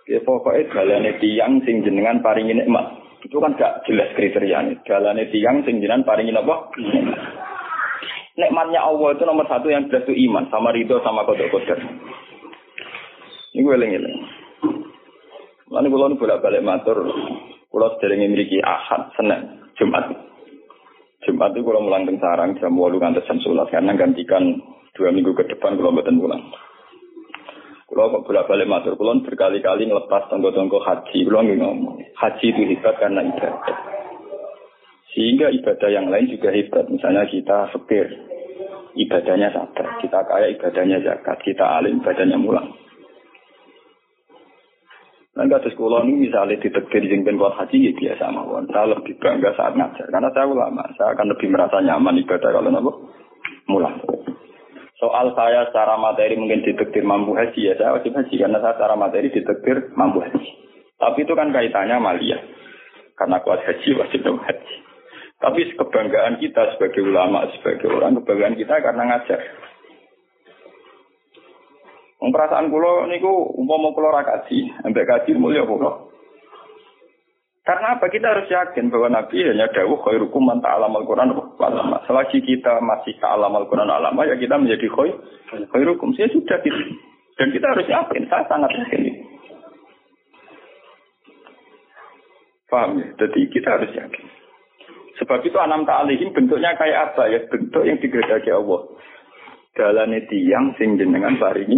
Ya 0.06 0.22
pokoknya 0.22 0.70
dalane 0.70 1.18
tiang 1.22 1.66
sing 1.66 1.82
jenengan 1.82 2.22
paringi 2.22 2.54
nikmat. 2.54 2.98
Itu 3.26 3.42
kan 3.42 3.58
gak 3.58 3.90
jelas 3.90 4.14
kriterianya. 4.14 4.82
Dalane 4.86 5.30
tiang 5.34 5.66
sing 5.66 5.82
jenengan 5.82 6.06
paringi 6.06 6.34
apa? 6.34 6.74
Nikmatnya 8.40 8.80
Allah 8.80 9.20
itu 9.20 9.24
nomor 9.28 9.44
satu 9.52 9.68
yang 9.68 9.92
jelas 9.92 10.08
itu 10.08 10.16
iman 10.32 10.48
sama 10.48 10.72
ridho 10.72 11.04
sama 11.04 11.28
kodok-kodok. 11.28 11.76
Ini 13.52 13.60
gue 13.60 13.76
eling-eling. 13.76 14.18
Lalu 15.68 15.88
kalau 15.92 16.16
bolak 16.16 16.40
balik 16.40 16.64
matur, 16.64 17.04
kalau 17.68 17.90
sering 18.00 18.24
memiliki 18.24 18.64
ahad, 18.64 19.12
senin, 19.20 19.68
jumat. 19.76 20.08
Jumat 21.28 21.52
itu 21.52 21.68
kalau 21.68 21.84
mulang 21.84 22.08
sarang 22.24 22.56
jam 22.64 22.80
8 22.80 22.96
ngantos 22.96 23.28
jam 23.28 23.44
11 23.44 23.76
karena 23.76 23.92
gantikan 24.00 24.44
dua 24.96 25.12
minggu 25.12 25.36
ke 25.36 25.44
depan 25.52 25.76
kalau 25.76 25.92
mboten 25.92 26.24
pulang. 26.24 26.44
Kalau 27.92 28.14
kok 28.14 28.24
bolak 28.24 28.48
balik 28.48 28.70
matur, 28.70 28.94
kalau 28.96 29.20
berkali-kali 29.20 29.84
ngelepas 29.90 30.30
tonggo-tonggo 30.32 30.80
haji, 30.80 31.26
kalau 31.26 31.42
nggak 31.42 31.60
ngomong, 31.60 31.98
haji 32.16 32.46
itu 32.56 32.62
hebat 32.72 32.96
karena 33.02 33.26
ibadah. 33.26 33.78
Sehingga 35.10 35.50
ibadah 35.50 35.90
yang 35.90 36.08
lain 36.14 36.30
juga 36.30 36.54
hebat. 36.54 36.86
Misalnya 36.86 37.26
kita 37.26 37.74
fakir, 37.74 38.29
ibadahnya 39.00 39.56
sabar. 39.56 39.98
Kita 40.04 40.20
kaya, 40.28 40.52
ibadahnya 40.52 41.00
zakat. 41.00 41.40
Kita 41.40 41.64
alim, 41.80 42.04
ibadahnya 42.04 42.36
mulang. 42.36 42.76
Nah, 45.40 45.48
kasus 45.48 45.72
sekolah 45.72 46.04
ini 46.04 46.28
misalnya 46.28 46.60
ditekdir 46.60 47.08
jengben 47.08 47.40
buat 47.40 47.56
haji, 47.56 47.80
ya 47.80 47.92
biasa 47.96 48.28
mawon. 48.28 48.68
Saya 48.68 48.92
lebih 48.92 49.16
bangga 49.24 49.56
saat 49.56 49.72
ngajar. 49.72 50.12
Karena 50.12 50.28
saya 50.36 50.52
ulama, 50.52 50.84
saya 51.00 51.16
akan 51.16 51.32
lebih 51.32 51.48
merasa 51.48 51.80
nyaman 51.80 52.20
ibadah 52.20 52.50
kalau 52.52 52.68
nabo 52.68 52.92
mulang. 53.72 54.04
Soal 55.00 55.32
saya 55.32 55.72
secara 55.72 55.96
materi 55.96 56.36
mungkin 56.36 56.60
ditekdir 56.60 57.08
mampu 57.08 57.32
haji 57.32 57.72
ya 57.72 57.74
saya 57.80 57.96
wajib 57.96 58.20
haji 58.20 58.36
karena 58.36 58.60
saya 58.60 58.76
secara 58.76 59.00
materi 59.00 59.32
ditekdir 59.32 59.96
mampu 59.96 60.20
haji. 60.20 60.50
Tapi 61.00 61.24
itu 61.24 61.34
kan 61.40 61.56
kaitannya 61.56 62.04
malia. 62.04 62.36
Karena 63.16 63.40
kuat 63.40 63.64
haji 63.64 63.96
wajib 63.96 64.28
haji. 64.28 64.76
Tapi 65.40 65.72
kebanggaan 65.80 66.36
kita 66.44 66.76
sebagai 66.76 67.00
ulama, 67.00 67.48
sebagai 67.56 67.88
orang, 67.88 68.20
kebanggaan 68.20 68.60
kita 68.60 68.76
karena 68.84 69.04
ngajar. 69.08 69.40
Perasaan 72.20 72.72
kulo 72.72 73.08
niku 73.08 73.56
umpama 73.56 73.96
kulo 73.96 74.12
ra 74.12 74.24
kaji, 74.28 74.84
ambek 74.84 75.08
kaji 75.08 75.36
mulia 75.40 75.64
kulo. 75.64 76.12
Karena 77.64 77.96
apa? 77.96 78.10
Kita 78.10 78.34
harus 78.34 78.50
yakin 78.50 78.90
bahwa 78.90 79.14
Nabi 79.14 79.46
hanya 79.46 79.70
dawuh 79.70 80.02
khairukum 80.02 80.42
man 80.42 80.58
ta'alam 80.58 80.90
al-Quran 80.90 81.38
alama. 81.38 82.02
Selagi 82.10 82.42
kita 82.42 82.82
masih 82.82 83.14
ta'alam 83.22 83.54
al-Quran 83.54 83.92
alama, 83.92 84.26
ya 84.26 84.40
kita 84.42 84.58
menjadi 84.58 84.88
khair, 84.90 85.16
khairukum. 85.70 86.16
Saya 86.18 86.34
sudah 86.34 86.58
gitu. 86.66 86.82
Dan 87.38 87.54
kita 87.54 87.66
harus 87.72 87.88
yakin, 87.88 88.24
saya 88.26 88.44
sangat 88.50 88.72
yakin. 88.74 89.02
Paham 92.74 93.00
ya? 93.00 93.08
Jadi 93.22 93.40
kita 93.54 93.70
harus 93.70 93.92
yakin. 93.94 94.39
Sebab 95.20 95.44
itu 95.44 95.58
anam 95.60 95.84
ta'alihim 95.84 96.32
bentuknya 96.32 96.80
kayak 96.80 97.14
apa 97.14 97.28
ya? 97.28 97.40
Bentuk 97.52 97.84
yang 97.84 98.00
digedaki 98.00 98.50
Allah. 98.56 98.88
Jalan 99.76 100.16
tiang 100.32 100.76
sing 100.80 100.96
jenengan 100.96 101.36
ini. 101.60 101.78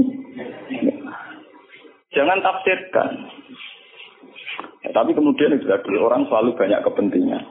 Jangan 2.13 2.39
tafsirkan. 2.45 3.11
Ya, 4.81 4.89
tapi 4.93 5.13
kemudian 5.13 5.53
itu 5.53 5.69
tadi 5.69 5.97
orang 5.97 6.25
selalu 6.25 6.57
banyak 6.57 6.81
kepentingan. 6.81 7.43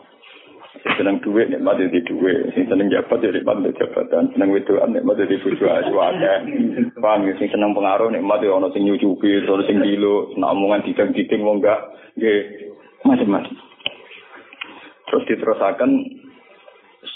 Seneng 0.97 1.19
duit 1.21 1.51
nikmat 1.51 1.77
jadi 1.83 1.99
duit, 2.07 2.55
seneng 2.55 2.89
jabat 2.89 3.19
jadi 3.21 3.43
nikmat 3.43 3.63
jadi 3.63 3.79
jabatan, 3.85 4.31
seneng 4.33 4.55
wedoan 4.55 4.95
nikmat 4.95 5.19
bojo 5.19 5.67
ayu 5.67 5.95
akeh. 5.99 6.39
Paham 6.99 7.27
ya, 7.27 7.35
sing 7.37 7.49
seneng 7.51 7.75
pengaruh 7.75 8.09
nikmat 8.09 8.41
ya 8.41 8.55
ono 8.55 8.71
sing 8.71 8.87
nyucupi, 8.87 9.43
ono 9.45 9.67
sing 9.67 9.83
dilo, 9.83 10.31
nak 10.39 10.55
omongan 10.55 10.87
didang-diding 10.87 11.43
mau 11.43 11.59
enggak 11.59 11.81
nggih 12.17 12.41
macam-macam. 13.03 13.70
Terus 15.11 15.25
diterusakan 15.27 15.91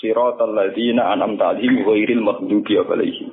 siratal 0.03 0.51
ladzina 0.51 1.15
an'amta 1.15 1.55
alaihim 1.55 1.87
ghairil 1.87 2.23
maghdubi 2.27 2.75
alaihim. 2.77 3.31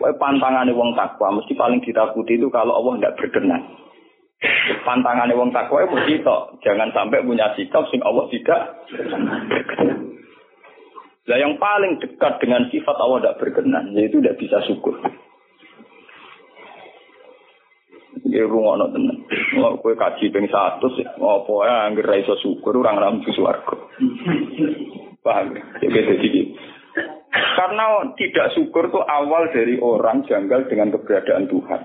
Wae 0.00 0.16
pantangane 0.18 0.74
wong 0.74 0.98
takwa 0.98 1.38
mesti 1.38 1.54
paling 1.54 1.84
ditakuti 1.84 2.40
itu 2.40 2.48
kalau 2.50 2.74
Allah 2.74 2.98
tidak 2.98 3.16
berkenan. 3.20 3.62
Pantangannya 4.88 5.36
wong 5.36 5.52
takwa 5.52 5.84
itu 5.84 5.92
mesti 5.92 6.24
tok. 6.24 6.64
Jangan 6.64 6.88
sampai 6.96 7.20
punya 7.20 7.52
sikap 7.52 7.84
sing 7.92 8.00
Allah 8.00 8.24
tidak. 8.32 8.60
Nah 11.28 11.36
yang 11.36 11.60
paling 11.60 12.00
dekat 12.00 12.40
dengan 12.40 12.64
sifat 12.72 12.96
Allah 12.96 13.20
tidak 13.20 13.38
berkenan, 13.44 13.92
yaitu 13.92 14.18
tidak 14.24 14.40
bisa 14.40 14.58
syukur. 14.64 14.96
Ya 18.30 18.46
rungokno 18.46 18.94
tenan. 18.94 19.18
Mau 19.58 19.74
kowe 19.82 19.98
kaji 19.98 20.30
ping 20.30 20.46
100 20.46 20.86
apa 21.18 21.52
ya 21.66 21.74
anggere 21.90 22.06
ra 22.06 22.16
iso 22.22 22.38
syukur 22.38 22.78
ora 22.78 22.94
ngambu 22.94 23.30
swarga. 23.34 23.74
Paham 25.26 25.58
ya? 25.58 25.62
Jadi 25.82 26.30
gitu. 26.30 26.54
Karena 27.30 28.06
tidak 28.14 28.54
syukur 28.54 28.90
itu 28.90 29.00
awal 29.02 29.50
dari 29.50 29.78
orang 29.82 30.22
janggal 30.26 30.70
dengan 30.70 30.94
keberadaan 30.94 31.50
Tuhan. 31.50 31.80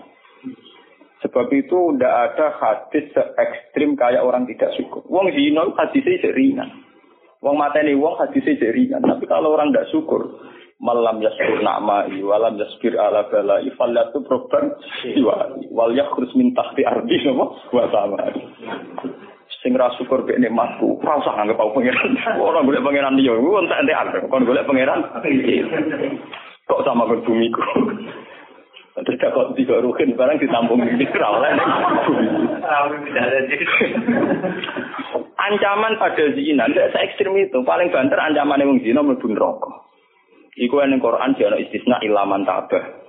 Sebab 1.25 1.47
itu 1.58 1.79
tidak 1.97 2.13
ada 2.13 2.47
hadis 2.62 3.10
se 3.10 3.23
ekstrim 3.41 3.97
kayak 3.97 4.21
orang 4.21 4.45
tidak 4.45 4.69
syukur. 4.77 5.01
Wong 5.10 5.34
zina 5.34 5.65
hadisnya 5.73 6.29
ringan. 6.29 6.69
Wong 7.41 7.58
mateni 7.58 7.97
wong 7.97 8.21
hadisnya 8.21 8.69
ringan. 8.69 9.01
Tapi 9.01 9.25
kalau 9.25 9.58
orang 9.58 9.73
tidak 9.73 9.89
syukur, 9.89 10.21
malam 10.79 11.23
yaskur 11.23 11.63
nama 11.63 12.03
walam 12.09 12.59
yaspir 12.59 12.95
ala 12.99 13.27
bala 13.31 13.63
ifallatu 13.63 14.19
proban 14.27 14.75
wal 15.71 15.91
yakhrus 15.95 16.31
min 16.35 16.51
tahti 16.51 16.83
ardi 16.83 17.23
napa 17.23 17.45
wa 17.71 17.83
sama. 17.91 18.19
Sing 19.63 19.73
ra 19.73 19.89
syukur 19.97 20.25
mek 20.25 20.38
nikmatku, 20.41 21.01
ora 21.01 21.21
usah 21.21 21.41
anggap 21.41 21.57
aku 21.57 21.81
pangeran. 21.81 22.13
Ora 22.38 22.61
golek 22.61 22.85
pangeran 22.85 23.17
liya, 23.17 23.33
ku 23.33 23.57
entek 23.57 23.81
entek 23.81 24.29
kon 24.29 24.45
golek 24.45 24.65
pangeran. 24.65 25.01
Kok 26.65 26.81
sama 26.85 27.09
berbumiku. 27.09 27.61
Terus 28.95 29.19
kok 29.19 29.51
tiga 29.59 29.83
rukin 29.83 30.15
barang 30.15 30.39
ditampung 30.39 30.79
di 30.79 31.03
oleh 31.03 31.51
Ancaman 35.35 35.99
pada 35.99 36.25
zina 36.31 36.65
tidak 36.71 36.89
se 36.95 36.97
ekstrim 37.03 37.35
itu. 37.38 37.59
Paling 37.61 37.91
banter 37.91 38.17
ancaman 38.17 38.63
yang 38.63 38.79
zina 38.81 39.03
mlebu 39.03 39.29
neraka. 39.29 39.85
Iku 40.55 40.79
yang 40.79 41.03
Quran 41.03 41.35
ana 41.35 41.57
istisna 41.59 41.99
ilaman 41.99 42.47
tabah. 42.47 43.03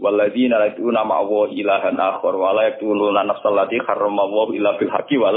Walladzina 0.00 0.60
la 0.60 0.72
yu'tuna 0.72 1.04
ma 1.04 1.20
Allah 1.20 1.48
ilahan 1.52 1.96
akhar 1.96 2.32
wa 2.36 2.52
la 2.56 2.72
yaqtuluna 2.72 3.24
nafsal 3.24 3.56
lati 3.56 3.80
Allah 3.80 4.46
illa 4.52 4.76
bil 4.80 4.92
haqqi 4.92 5.16
wa 5.20 5.32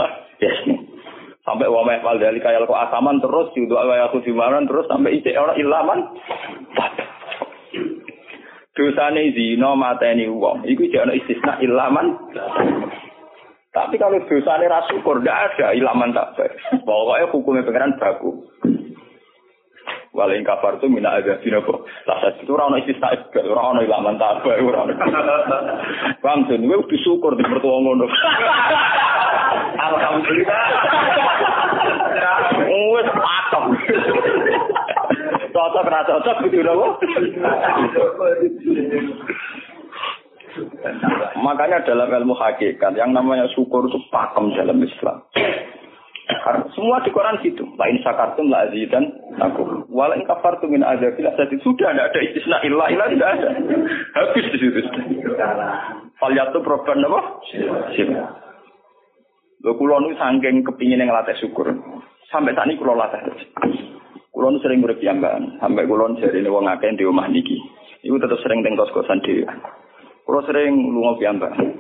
Sampai 1.43 1.67
wa 1.71 1.83
ma 1.83 1.99
yaqal 1.99 2.19
dalika 2.19 2.51
kok 2.51 2.83
asaman 2.91 3.23
terus 3.23 3.55
yudu 3.55 3.75
wa 3.75 3.95
yakhudhu 4.07 4.35
terus 4.67 4.85
sampai 4.87 5.19
isi 5.19 5.35
orang 5.35 5.59
ilaman. 5.59 5.99
Dosane 8.75 9.35
zina 9.35 9.75
mateni 9.75 10.31
wong 10.31 10.63
iku 10.63 10.83
jek 10.87 11.03
ana 11.07 11.13
istisna 11.15 11.59
ilaman. 11.59 12.07
Tapi 13.75 13.95
kalau 13.99 14.19
dosane 14.27 14.63
ra 14.67 14.87
syukur 14.87 15.19
ada 15.23 15.75
ilaman 15.75 16.15
tak 16.15 16.39
pokoknya 16.87 17.31
hukumnya 17.31 17.67
pengiran 17.67 17.99
baku 17.99 18.47
Walau 20.10 20.41
kafar 20.41 20.82
itu 20.82 20.89
mina 20.89 21.22
ada 21.22 21.38
sini 21.45 21.62
kok. 21.62 21.86
Lah 22.10 22.17
itu 22.34 22.50
orang 22.50 22.82
istisna 22.82 23.13
juga, 23.13 23.45
orang 23.45 23.78
orang 23.78 23.86
ilaman 23.86 24.15
tak 24.17 24.41
baik 24.41 24.65
orang. 24.65 24.98
Bang 26.26 26.50
Jen, 26.50 26.65
gue 26.65 26.89
disyukur 26.89 27.38
di 27.38 27.45
mertua 27.45 27.78
ngono. 27.78 28.10
Alhamdulillah. 29.78 30.63
Wes 32.98 33.10
patok. 33.13 33.65
Cocok 35.54 35.86
ra 35.89 36.00
cocok 36.06 36.36
kudu 36.45 36.60
nopo? 36.65 36.88
Makanya 41.39 41.86
dalam 41.86 42.10
ilmu 42.10 42.34
hakikat 42.34 42.98
yang 42.98 43.13
namanya 43.13 43.45
syukur 43.54 43.86
itu 43.86 44.02
pakem 44.10 44.58
dalam 44.58 44.82
Islam. 44.82 45.22
Karena 46.30 46.69
semua 46.78 47.02
di 47.02 47.10
Quran 47.10 47.41
gitu. 47.41 47.65
Lain 47.74 47.98
sakartum 48.06 48.54
la 48.54 48.69
azidan 48.69 49.10
aku. 49.41 49.88
Walain 49.99 50.23
kafartum 50.23 50.71
min 50.71 50.79
azabil 50.79 51.27
asadi. 51.27 51.59
Sudah 51.59 51.91
tidak 51.91 52.15
ada 52.15 52.19
istisna 52.23 52.57
illa 52.63 52.88
illa 52.88 53.12
tidak 53.12 53.29
ada. 53.35 53.49
Habis 54.15 54.47
di 54.55 54.57
situ. 54.63 54.79
Falyatu 56.15 56.63
proban 56.63 57.03
apa? 57.03 57.43
Sila. 57.91 58.23
Lho 59.59 59.75
kula 59.75 59.99
nu 59.99 60.15
saking 60.15 60.63
kepingin 60.63 61.03
ngelatih 61.03 61.35
syukur. 61.43 61.75
Sampai 62.31 62.55
saat 62.55 62.71
ini 62.71 62.79
kula 62.79 62.95
latih 62.95 63.27
terus. 63.27 63.43
Kulon 64.31 64.63
sering 64.63 64.79
urip 64.79 65.03
piyambakan, 65.03 65.59
sampai 65.59 65.83
kulon 65.83 66.15
jari 66.15 66.39
ini 66.39 66.47
wong 66.47 66.63
akeh 66.71 66.95
di 66.95 67.03
rumah 67.03 67.27
niki. 67.27 67.59
Iku 68.07 68.15
tetap 68.23 68.39
sering 68.39 68.63
teng 68.63 68.79
kos-kosan 68.79 69.19
dhewe. 69.19 69.43
Kulon 70.23 70.47
sering 70.47 70.79
lunga 70.95 71.19
piyambakan. 71.19 71.75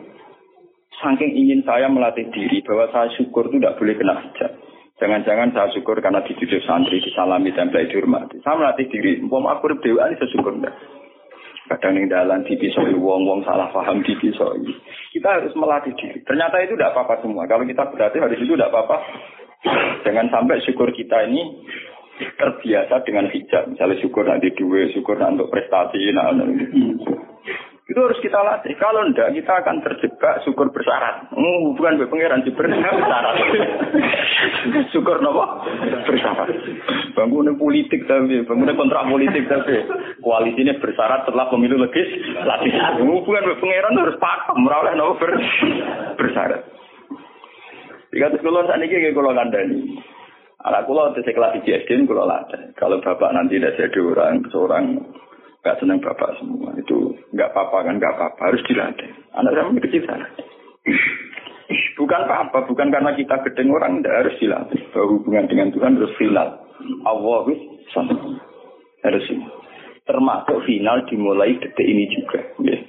Saking 0.99 1.39
ingin 1.39 1.63
saya 1.63 1.87
melatih 1.87 2.27
diri 2.35 2.59
bahwa 2.67 2.91
saya 2.91 3.07
syukur 3.15 3.47
itu 3.47 3.63
tidak 3.63 3.79
boleh 3.79 3.95
kena 3.95 4.19
hijab. 4.27 4.51
Jangan-jangan 4.99 5.55
saya 5.55 5.71
syukur 5.71 5.95
karena 6.03 6.19
dididik 6.27 6.59
santri, 6.67 6.99
disalami, 6.99 7.55
tempel, 7.55 7.87
dihormati. 7.87 8.43
Saya 8.43 8.59
melatih 8.59 8.91
diri, 8.91 9.23
mau 9.23 9.39
aku 9.47 9.71
urip 9.71 9.79
dewa 9.79 10.11
ini 10.11 10.19
saya 10.19 10.27
syukur 10.35 10.59
enggak. 10.59 10.75
Kadang 11.71 12.01
yang 12.01 12.09
dalam 12.11 12.43
dipisoi 12.43 12.97
wong-wong 12.97 13.47
salah 13.47 13.71
paham 13.71 14.03
dipisoi. 14.03 14.65
Kita 15.15 15.39
harus 15.39 15.55
melatih 15.55 15.95
diri. 15.95 16.19
Ternyata 16.27 16.59
itu 16.65 16.75
tidak 16.75 16.97
apa-apa 16.97 17.23
semua. 17.23 17.47
Kalau 17.47 17.63
kita 17.63 17.87
berarti 17.93 18.17
hari 18.19 18.35
itu 18.41 18.57
tidak 18.57 18.73
apa-apa. 18.75 18.97
Jangan 20.03 20.27
sampai 20.33 20.59
syukur 20.67 20.91
kita 20.91 21.29
ini 21.31 21.63
terbiasa 22.35 23.05
dengan 23.07 23.31
hijab. 23.31 23.71
Misalnya 23.71 24.01
syukur 24.03 24.27
nanti 24.27 24.51
duit, 24.51 24.91
syukur 24.91 25.15
untuk 25.21 25.47
prestasi. 25.47 26.11
Nah, 26.11 26.35
nah, 26.35 26.47
itu 27.89 27.97
harus 27.97 28.21
kita 28.21 28.37
latih. 28.45 28.77
Kalau 28.77 29.01
enggak, 29.01 29.33
kita 29.33 29.49
akan 29.65 29.81
terjebak 29.81 30.45
syukur 30.45 30.69
bersyarat. 30.69 31.25
Hmm, 31.33 31.73
hubungan 31.73 31.97
dengan 31.97 32.09
pangeran 32.13 32.45
di 32.45 32.53
bersyarat. 32.53 33.35
syukur 34.93 35.17
nopo 35.25 35.65
bersyarat. 36.05 36.53
Bangunan 37.17 37.57
politik 37.57 38.05
tapi, 38.05 38.45
bangunan 38.45 38.77
kontrak 38.77 39.09
politik 39.09 39.49
tapi. 39.49 39.73
Koalisi 40.21 40.61
ini 40.61 40.77
bersyarat 40.77 41.25
setelah 41.25 41.49
pemilu 41.49 41.81
legis. 41.81 42.09
Latih. 42.45 42.77
Hubungan 43.01 43.49
dengan 43.49 43.57
pangeran 43.57 44.01
harus 44.05 44.21
pakem. 44.21 44.57
Meraulah 44.61 44.93
nopo 44.93 45.13
ber, 45.17 45.31
bersyarat. 46.21 46.61
Jika 48.13 48.37
terus 48.37 48.45
kalau 48.45 48.69
saat 48.69 48.85
ini 48.85 49.09
kalau 49.17 49.33
kandani. 49.33 49.97
Anak 50.61 50.85
kulo 50.85 51.09
di 51.17 51.25
kelas 51.25 51.57
di 51.65 52.05
kulo 52.05 52.21
latih. 52.29 52.69
Kalau 52.77 53.01
bapak 53.01 53.33
nanti 53.33 53.57
ada 53.57 53.73
jadi 53.73 53.97
orang, 53.97 54.45
seorang 54.53 54.85
nggak 55.61 55.77
senang 55.79 55.99
bapak 55.99 56.39
semua. 56.39 56.75
Itu 56.79 57.15
nggak 57.35 57.51
apa-apa 57.51 57.87
kan 57.87 57.95
nggak 57.99 58.13
apa-apa. 58.15 58.41
Harus 58.51 58.63
dilatih. 58.65 59.09
Anak 59.35 59.53
saya 59.55 59.67
masih 59.69 59.83
kecil 59.87 60.03
sana 60.07 60.27
bukan 61.99 62.19
apa-apa. 62.25 62.65
Bukan 62.65 62.87
karena 62.89 63.11
kita 63.13 63.35
gedeng 63.45 63.69
orang 63.75 63.99
tidak 63.99 64.25
harus 64.25 64.35
dilatih. 64.39 64.81
Bahwa 64.95 65.05
hubungan 65.13 65.45
dengan 65.51 65.67
Tuhan 65.75 65.99
harus 65.99 66.13
final 66.15 66.49
Allah 67.03 67.45
harus 69.03 69.25
ini. 69.29 69.47
Termasuk 70.07 70.57
final 70.65 71.05
dimulai 71.05 71.59
detik 71.59 71.85
ini 71.85 72.09
juga. 72.09 72.39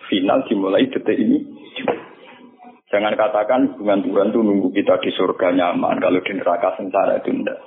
Final 0.09 0.47
dimulai 0.47 0.87
detik 0.89 1.19
ini 1.19 1.43
juga. 1.77 1.99
jangan 2.91 3.15
katakan 3.15 3.61
hubungan 3.71 4.03
Tuhan 4.03 4.35
itu 4.35 4.41
nunggu 4.43 4.69
kita 4.75 4.99
di 4.99 5.11
surga 5.15 5.55
nyaman. 5.55 6.03
Kalau 6.03 6.19
di 6.27 6.33
neraka 6.35 6.75
sengsara 6.75 7.23
itu 7.23 7.31
enggak 7.31 7.59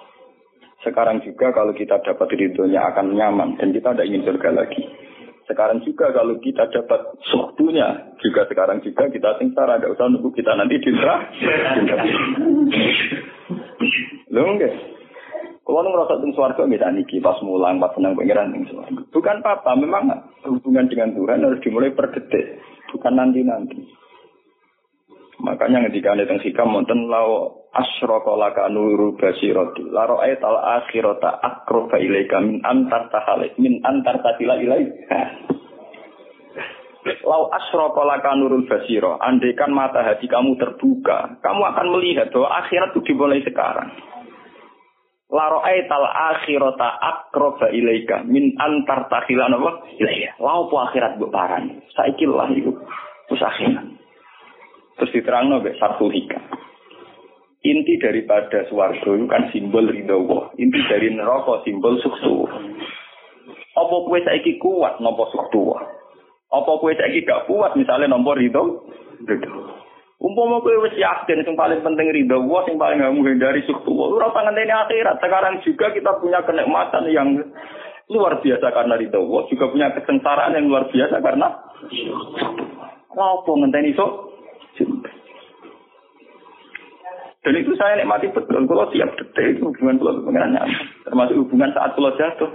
sekarang 0.84 1.24
juga 1.24 1.56
kalau 1.56 1.72
kita 1.72 2.04
dapat 2.04 2.28
ridhonya 2.36 2.84
akan 2.92 3.16
nyaman 3.16 3.56
dan 3.56 3.72
kita 3.72 3.96
tidak 3.96 4.08
ingin 4.08 4.28
surga 4.28 4.50
lagi. 4.52 4.84
Sekarang 5.44 5.84
juga 5.84 6.08
kalau 6.16 6.40
kita 6.40 6.72
dapat 6.72 7.20
suhtunya, 7.28 8.16
juga 8.24 8.48
sekarang 8.48 8.80
juga 8.80 9.12
kita 9.12 9.36
sengsara, 9.40 9.76
tidak 9.76 9.92
usah 10.00 10.08
nunggu 10.08 10.32
kita 10.32 10.56
nanti 10.56 10.80
di 10.80 10.92
neraka. 10.92 11.28
Loh 14.32 14.48
enggak. 14.56 14.72
Kalau 15.64 15.80
nunggu 15.80 16.00
rasa 16.04 16.20
teng 16.20 16.36
suarga 16.36 16.64
misalnya 16.68 17.04
niki 17.04 17.24
pas 17.24 17.40
mulang 17.40 17.80
pas 17.80 17.92
senang 17.96 18.20
pengiran 18.20 18.52
teng 18.52 18.68
suarga. 18.68 19.04
Bukan 19.12 19.38
apa, 19.44 19.72
memang 19.80 20.12
hubungan 20.48 20.88
dengan 20.92 21.16
Tuhan 21.16 21.44
harus 21.44 21.64
dimulai 21.64 21.96
per 21.96 22.12
detik, 22.12 22.60
bukan 22.92 23.16
nanti 23.16 23.40
nanti. 23.44 23.80
Makanya 25.42 25.90
ketika 25.90 26.14
ada 26.14 26.30
teng 26.30 26.42
sikam 26.46 26.70
wonten 26.78 27.10
lau 27.10 27.66
asyraka 27.74 28.38
laka 28.38 28.70
nuru 28.70 29.18
basirati 29.18 29.82
la 29.90 30.06
ra'aital 30.06 30.62
akhirata 30.82 31.42
aqraba 31.42 31.98
ilaika 31.98 32.38
min 32.38 32.62
antar 32.62 33.10
tahalik 33.10 33.58
min 33.58 33.82
antar 33.82 34.22
tatila 34.22 34.62
ilai 34.62 34.86
Lau 37.04 37.52
asyraka 37.52 38.02
laka 38.08 38.32
nurul 38.40 38.64
basiro, 38.64 39.20
andaikan 39.20 39.76
mata 39.76 40.08
hati 40.08 40.24
kamu 40.24 40.56
terbuka, 40.56 41.36
kamu 41.44 41.62
akan 41.76 41.88
melihat 42.00 42.32
bahwa 42.32 42.64
akhirat 42.64 42.96
itu 42.96 43.12
dimulai 43.12 43.44
sekarang. 43.44 43.92
La 45.28 45.52
ra'aital 45.52 46.08
akhirata 46.08 46.88
aqraba 47.04 47.74
ilaika 47.76 48.24
min 48.24 48.56
antar 48.56 49.12
tahila 49.12 49.52
napa? 49.52 49.84
Ilaiya. 50.00 50.40
Lau 50.40 50.72
po 50.72 50.80
akhirat 50.80 51.20
mbok 51.20 51.34
parani. 51.34 51.82
Saiki 51.92 52.24
lah 52.24 52.48
iku. 52.54 52.72
Terus 54.98 55.14
diterang 55.14 55.50
nabe 55.50 55.74
satu 55.82 56.10
hika. 56.10 56.40
Inti 57.64 57.96
daripada 57.96 58.68
suwargo 58.68 59.16
itu 59.16 59.26
kan 59.32 59.48
simbol 59.56 59.88
ridho 59.88 60.20
Allah. 60.28 60.52
Inti 60.60 60.84
dari 60.92 61.08
neraka 61.16 61.64
simbol 61.64 61.96
suksu. 62.04 62.44
Apa 63.74 63.96
kue 64.04 64.20
saiki 64.20 64.60
kuat 64.60 65.00
nopo 65.00 65.32
suksu? 65.32 65.72
Apa 66.52 66.72
kue 66.84 66.92
saiki 67.00 67.24
gak 67.24 67.48
kuat 67.48 67.80
misalnya 67.80 68.12
nomor 68.12 68.36
ridho? 68.36 68.84
Ridho. 69.24 69.80
Umpama 70.24 70.64
kowe 70.64 70.88
wis 70.88 70.96
yakin 70.96 71.44
sing 71.44 71.56
paling 71.56 71.84
penting 71.84 72.08
ridho 72.12 72.44
Allah, 72.44 72.62
sing 72.68 72.76
paling 72.76 73.00
gak 73.00 73.16
menghindari 73.16 73.64
suktu. 73.64 73.92
Ora 73.96 74.28
ngenteni 74.32 74.72
akhirat. 74.72 75.24
Sekarang 75.24 75.64
juga 75.64 75.92
kita 75.96 76.20
punya 76.20 76.44
kenikmatan 76.44 77.12
yang 77.12 77.28
luar 78.12 78.44
biasa 78.44 78.68
karena 78.76 79.00
ridho 79.00 79.20
Allah, 79.24 79.42
juga 79.48 79.72
punya 79.72 79.88
kesengsaraan 79.96 80.56
yang 80.60 80.68
luar 80.68 80.92
biasa 80.92 81.16
karena 81.24 81.48
apa 83.14 83.52
ngenteni 83.56 83.96
sok 83.96 84.33
dan 87.44 87.60
itu 87.60 87.76
saya 87.76 88.00
nikmati 88.00 88.32
betul. 88.32 88.64
Kalau 88.64 88.88
siap 88.96 89.20
detik 89.20 89.60
hubungan 89.60 90.00
pulau 90.00 90.24
dengan 90.24 90.64
termasuk 91.04 91.36
hubungan 91.44 91.76
saat 91.76 91.92
pulau 91.92 92.16
jatuh. 92.16 92.48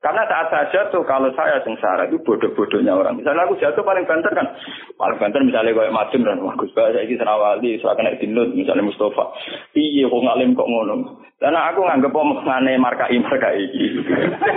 Karena 0.00 0.24
saat 0.28 0.48
saya 0.48 0.64
jatuh, 0.72 1.04
kalau 1.04 1.28
saya 1.36 1.60
sengsara 1.60 2.08
itu 2.08 2.20
bodoh-bodohnya 2.24 2.96
orang. 2.96 3.20
Misalnya 3.20 3.44
aku 3.44 3.60
jatuh 3.60 3.84
paling 3.84 4.08
banter 4.08 4.32
kan, 4.32 4.48
paling 4.96 5.20
banter 5.20 5.44
misalnya 5.44 5.76
kayak 5.76 5.92
macam 5.92 6.24
dan 6.24 6.40
wah 6.40 6.56
Gus 6.56 6.72
saya 6.72 7.04
ini 7.04 7.20
serawali, 7.20 7.76
saya 7.84 7.96
kena 8.00 8.16
dinut, 8.16 8.48
misalnya 8.56 8.88
Mustafa. 8.88 9.28
Iya, 9.76 10.08
kok 10.08 10.24
ngalim 10.24 10.56
kok 10.56 10.68
ngono. 10.72 10.94
Karena 11.40 11.72
aku 11.72 11.88
nganggep 11.88 12.12
ngane 12.12 12.76
marka 12.76 13.08
marka 13.08 13.48
ini, 13.56 14.04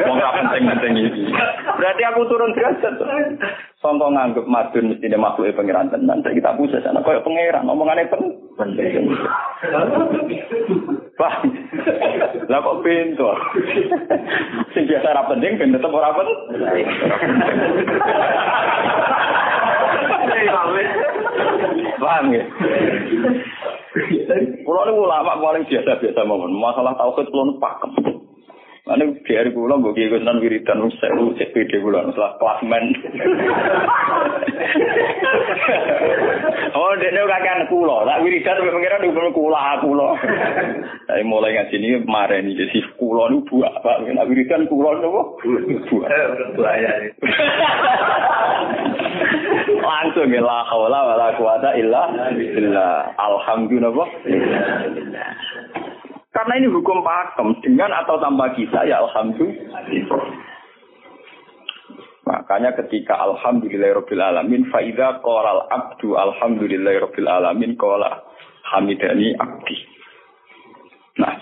mau 0.03 0.19
nggak 0.19 0.35
penting-penting 0.35 0.93
ini. 0.99 1.31
Berarti 1.79 2.01
aku 2.03 2.27
turun 2.27 2.51
derajat. 2.51 2.99
Songkong 3.79 4.19
nganggep 4.19 4.43
madun 4.43 4.91
mesti 4.91 5.07
dia 5.07 5.15
makhluk 5.15 5.55
pengiran 5.55 5.87
tenan. 5.87 6.19
Kita 6.19 6.59
pusat 6.59 6.83
sana, 6.83 6.99
kayak 6.99 7.23
pengiran, 7.23 7.63
ngomongannya 7.71 8.11
penting. 8.59 9.15
Wah, 11.15 11.35
lah 12.51 12.59
kok 12.59 12.79
pintu? 12.83 13.31
Sing 14.75 14.83
biasa 14.83 15.07
ora 15.07 15.23
penting 15.31 15.55
ben 15.55 15.71
tetep 15.71 15.87
ora 15.87 16.11
penting. 16.11 16.85
Paham 21.95 22.35
ya? 22.35 22.43
Niku 23.93 24.71
ulama 24.73 25.37
paling 25.37 25.69
biasa-biasa 25.69 26.25
mawon. 26.25 26.57
Masalah 26.57 26.97
tauhid 26.97 27.29
kulo 27.29 27.61
pakem. 27.61 28.22
Ane 28.83 29.15
biar 29.23 29.47
kula 29.55 29.79
mbok 29.79 29.95
kiye 29.95 30.11
Gunan 30.11 30.43
wiridan 30.43 30.83
wis 30.83 30.91
sewu 30.99 31.31
cek 31.39 31.55
pede 31.55 31.79
kula 31.79 32.03
setelah 32.03 32.35
klasmen. 32.35 32.91
oh, 36.75 36.91
dene 36.99 37.23
kakean 37.23 37.63
kula, 37.71 38.03
tak 38.03 38.27
wiridan 38.27 38.59
sampe 38.59 38.75
pengira 38.75 38.99
nduk 38.99 39.31
kula 39.31 39.79
kula. 39.79 40.19
Dari 41.07 41.23
mulai 41.23 41.55
ngaji 41.55 41.79
ini 41.79 42.03
kemarin 42.03 42.51
iki 42.51 42.75
si 42.75 42.83
kula 42.99 43.31
niku 43.31 43.63
buak, 43.63 43.71
Pak. 43.87 44.03
Nek 44.03 44.27
wiridan 44.27 44.67
kula 44.67 44.99
buak. 44.99 45.39
Buaya. 46.59 46.91
Langsung 49.79 50.27
ya 50.27 50.43
la 50.43 50.67
haula 50.67 50.99
wala 51.07 51.31
quwata 51.39 51.71
illa 51.79 52.35
billah. 52.35 53.15
Alhamdulillah. 53.15 54.11
Karena 56.33 56.53
ini 56.57 56.67
hukum 56.73 57.05
pakem 57.05 57.61
dengan 57.61 57.93
atau 57.93 58.17
tanpa 58.17 58.57
kita 58.57 58.89
ya 58.89 59.05
alhamdulillah. 59.05 59.85
Makanya 62.25 62.73
ketika 62.73 63.21
alhamdulillahirabbil 63.21 64.23
alamin 64.23 64.65
faida 64.73 65.21
qalal 65.21 65.69
abdu 65.69 66.17
alhamdulillahirabbil 66.17 67.29
alamin 67.29 67.77
qala 67.77 68.25
hamidani 68.73 69.37
abdi. 69.37 69.77
Nah, 71.21 71.37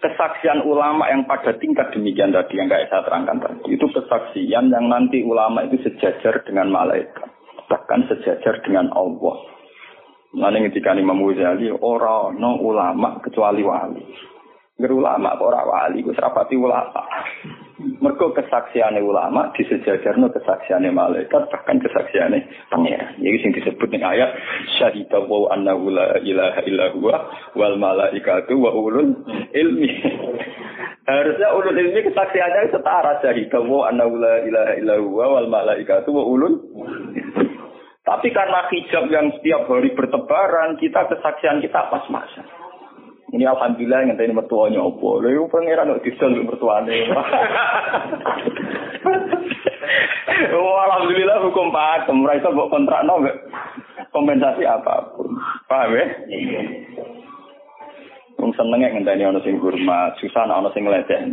kesaksian 0.00 0.64
ulama 0.64 1.08
yang 1.08 1.28
pada 1.28 1.56
tingkat 1.56 1.92
demikian 1.92 2.32
tadi 2.32 2.56
yang 2.56 2.68
kayak 2.68 2.88
saya 2.88 3.04
terangkan 3.04 3.38
tadi 3.40 3.76
itu 3.76 3.86
kesaksian 3.88 4.72
yang 4.72 4.88
nanti 4.88 5.20
ulama 5.24 5.64
itu 5.64 5.80
sejajar 5.84 6.40
dengan 6.44 6.72
malaikat 6.72 7.28
bahkan 7.68 8.08
sejajar 8.08 8.64
dengan 8.64 8.88
Allah 8.96 9.36
Mana 10.30 10.62
ketika 10.62 10.94
Imam 10.94 11.26
Ghazali 11.26 11.74
orang 11.74 12.38
no 12.38 12.54
ulama 12.62 13.18
kecuali 13.18 13.66
wali. 13.66 14.04
Ger 14.80 14.96
ulama 14.96 15.36
ora 15.42 15.60
wali, 15.66 16.00
gue 16.00 16.16
serapati 16.16 16.56
ulama. 16.56 17.04
Mergo 18.00 18.32
kesaksiane 18.32 19.02
ulama 19.02 19.52
disejajarno 19.52 20.32
kesaksiane 20.32 20.88
malaikat 20.88 21.52
bahkan 21.52 21.82
kesaksiane 21.82 22.48
pangeran. 22.72 23.18
Jadi 23.20 23.36
sing 23.44 23.52
disebut 23.52 23.88
ning 23.92 24.00
ayat 24.06 24.32
syahida 24.80 25.20
wa 25.20 25.52
annahu 25.52 25.92
la 25.92 26.16
ilaha 26.24 26.60
illa 26.64 26.86
huwa 26.96 27.16
wal 27.58 27.76
malaikatu 27.76 28.56
wa 28.56 28.72
ulul 28.72 29.12
ilmi. 29.52 29.90
Harusnya 31.04 31.48
ulul 31.56 31.76
ilmi 31.76 32.00
kesaksiannya 32.06 32.72
setara 32.72 33.20
syahida 33.20 33.60
wa 33.60 33.90
annahu 33.92 34.16
la 34.16 34.46
ilaha 34.48 34.72
illa 34.80 34.94
huwa 34.96 35.24
wal 35.40 35.48
malaikatu 35.50 36.08
wa 36.14 36.24
ulul 36.24 36.56
tapi 38.10 38.34
karena 38.34 38.66
hijab 38.66 39.06
yang 39.06 39.30
setiap 39.38 39.70
hari 39.70 39.94
bertebaran, 39.94 40.74
kita 40.82 41.06
kesaksian 41.06 41.62
kita 41.62 41.86
pas 41.94 42.02
masa. 42.10 42.42
Ini 43.30 43.46
alhamdulillah 43.46 44.02
yang 44.02 44.18
tadi 44.18 44.34
mertuanya 44.34 44.82
opo. 44.82 45.22
Lalu 45.22 45.46
pangeran 45.46 45.94
kok 45.94 46.02
disel 46.02 46.34
mertuanya. 46.42 46.90
oh, 50.58 50.76
alhamdulillah 50.90 51.38
hukum 51.46 51.70
pak, 51.70 52.10
mereka 52.10 52.50
buat 52.50 52.74
kontrak 52.74 53.06
no 53.06 53.22
kompensasi 54.10 54.66
apa 54.66 55.14
pun. 55.14 55.30
Paham 55.70 55.94
ya? 55.94 56.10
Wong 58.42 58.50
senenge 58.58 58.90
ngenteni 58.90 59.22
ana 59.22 59.38
sing 59.46 59.62
hormat, 59.62 60.18
susah 60.18 60.50
ana 60.50 60.66
sing 60.74 60.82
ngledek. 60.82 61.30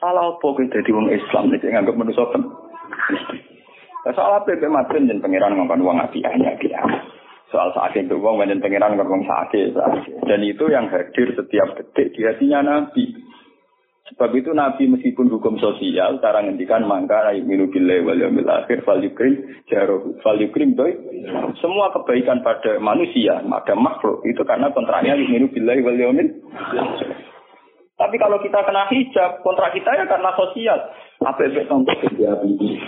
Salah 0.00 0.32
opo 0.32 0.56
kuwi 0.56 0.72
dadi 0.72 0.88
wong 0.88 1.12
Islam 1.12 1.52
nek 1.52 1.60
nganggep 1.60 2.00
manusa 2.00 2.24
Ya, 4.02 4.10
soal 4.18 4.34
apa 4.34 4.50
matrin 4.66 5.06
dan 5.06 5.22
pangeran 5.22 5.54
ngomong 5.54 5.78
uang 5.78 5.98
api 6.02 6.26
dia. 6.58 6.82
Soal 7.54 7.70
sakit 7.70 8.10
itu 8.10 8.18
uang 8.18 8.42
dan 8.42 8.58
pangeran 8.58 8.98
ngomong 8.98 9.22
sakit, 9.28 9.78
Dan 10.26 10.40
itu 10.42 10.66
yang 10.72 10.90
hadir 10.90 11.30
setiap 11.38 11.78
detik 11.78 12.10
di 12.18 12.26
hatinya 12.26 12.66
Nabi. 12.66 13.14
Sebab 14.12 14.34
itu 14.34 14.50
Nabi 14.52 14.90
meskipun 14.90 15.30
hukum 15.30 15.56
sosial, 15.62 16.18
cara 16.18 16.42
ngendikan 16.42 16.84
mangka 16.84 17.30
minu 17.46 17.70
bilai 17.70 18.02
wal 18.02 18.18
yamil 18.18 18.44
akhir 18.44 18.82
fal 18.82 18.98
yukrim 18.98 19.38
jarohu 19.70 20.18
fal 20.20 20.36
doi. 20.36 20.92
Semua 21.62 21.94
kebaikan 21.94 22.42
pada 22.42 22.82
manusia, 22.82 23.38
pada 23.40 23.72
makhluk 23.78 24.26
itu 24.26 24.42
karena 24.42 24.74
kontraknya 24.74 25.14
minu 25.16 25.46
bilai 25.48 25.78
wal 25.80 25.96
yamil 25.96 26.28
Tapi 27.96 28.16
kalau 28.18 28.42
kita 28.42 28.66
kena 28.66 28.90
hijab, 28.90 29.46
kontrak 29.46 29.70
kita 29.78 29.94
ya 29.94 30.04
karena 30.10 30.34
sosial. 30.34 30.78
Apa 31.22 31.46
efek 31.46 31.70
contoh 31.70 31.94
ini? 32.02 32.82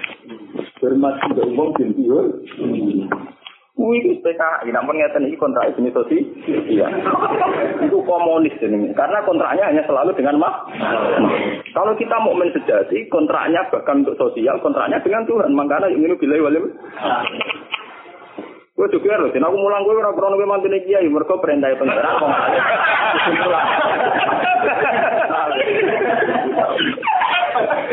Hormat 0.85 1.16
sudah 1.25 1.49
umum 1.49 1.73
bintiur. 1.73 2.44
Wih, 3.75 4.05
itu 4.05 4.20
PKI, 4.23 4.68
namun 4.70 5.01
ngeten 5.01 5.27
ini 5.27 5.35
kontrak 5.40 5.73
jenis 5.75 5.97
sosial. 5.97 6.23
Iya. 6.47 6.87
itu 7.83 7.99
komunis 8.05 8.55
ini. 8.61 8.92
Karena 8.92 9.25
kontraknya 9.25 9.64
hanya 9.66 9.83
selalu 9.88 10.12
dengan 10.14 10.38
mak. 10.38 10.68
Kalau 11.73 11.97
kita 11.97 12.14
mau 12.20 12.37
sejati, 12.37 13.09
kontraknya 13.11 13.66
bahkan 13.73 14.05
untuk 14.05 14.14
sosial, 14.20 14.61
kontraknya 14.61 15.01
dengan 15.01 15.25
Tuhan. 15.25 15.57
Makanya 15.57 15.88
ini 15.90 16.14
bila 16.20 16.47
walim. 16.47 16.70
Gue 18.77 18.90
juga 18.92 19.16
harus, 19.16 19.33
aku 19.33 19.57
mulang 19.57 19.87
gue 19.87 19.94
orang 19.97 20.18
krono 20.18 20.35
gue 20.35 20.51
mantu 20.51 20.66
kiai, 20.66 21.07
mereka 21.07 21.38
perintah 21.38 21.70
kok. 21.79 21.87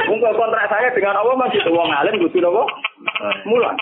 Mungkin 0.08 0.34
kontrak 0.36 0.68
saya 0.70 0.90
dengan 0.92 1.20
Allah 1.20 1.36
masih 1.40 1.60
tuh 1.64 1.74
ngalim, 1.74 2.22
butuh 2.22 2.42
apa? 2.52 2.64
Mulang. 3.48 3.78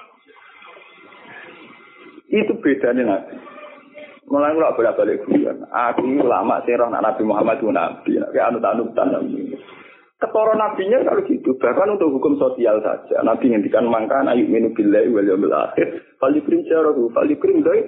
Itu 2.30 2.54
bedanya 2.62 3.04
nabi. 3.06 3.36
Mulai 4.30 4.54
nggak 4.54 4.76
bolak 4.78 4.94
balik 4.94 5.26
guyon. 5.26 5.66
Aku 5.74 6.06
lama 6.22 6.62
sih 6.62 6.78
roh 6.78 6.86
Nabi 6.94 7.26
Muhammad 7.26 7.58
itu 7.58 7.74
nabi. 7.74 8.14
Kayak 8.30 8.54
anut 8.54 8.62
anut 8.62 8.94
nabi. 8.94 9.58
Ketoro 10.22 10.54
nabinya 10.54 11.02
kalau 11.02 11.26
gitu. 11.26 11.58
Bahkan 11.58 11.98
untuk 11.98 12.14
hukum 12.14 12.38
sosial 12.38 12.84
saja. 12.86 13.26
Nabi 13.26 13.50
ngendikan 13.50 13.90
mangkan 13.90 14.30
ayu 14.30 14.46
minu 14.46 14.70
billahi 14.78 15.10
wal 15.10 15.26
yawmil 15.26 15.56
akhir. 15.56 16.06
Fal 16.22 16.36
yukrim 16.36 16.62
syarahu. 16.70 17.10
Fal 17.10 17.26
yukrim 17.26 17.66
doi. 17.66 17.82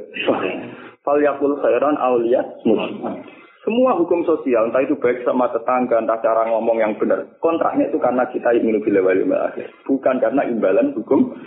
Fal 1.06 1.20
yakul 1.22 1.60
khairan 1.62 2.00
awliya 2.02 2.42
muslim. 2.66 3.22
Semua 3.62 3.94
hukum 3.94 4.26
sosial, 4.26 4.74
entah 4.74 4.82
itu 4.82 4.98
baik 4.98 5.22
sama 5.22 5.46
tetangga, 5.54 6.02
entah 6.02 6.18
cara 6.18 6.50
ngomong 6.50 6.82
yang 6.82 6.98
benar. 6.98 7.30
Kontraknya 7.38 7.94
itu 7.94 8.02
karena 8.02 8.26
kita 8.34 8.58
ingin 8.58 8.82
bila 8.82 9.06
wali 9.06 9.22
akhir. 9.30 9.70
Bukan 9.86 10.18
karena 10.18 10.42
imbalan 10.50 10.98
hukum 10.98 11.38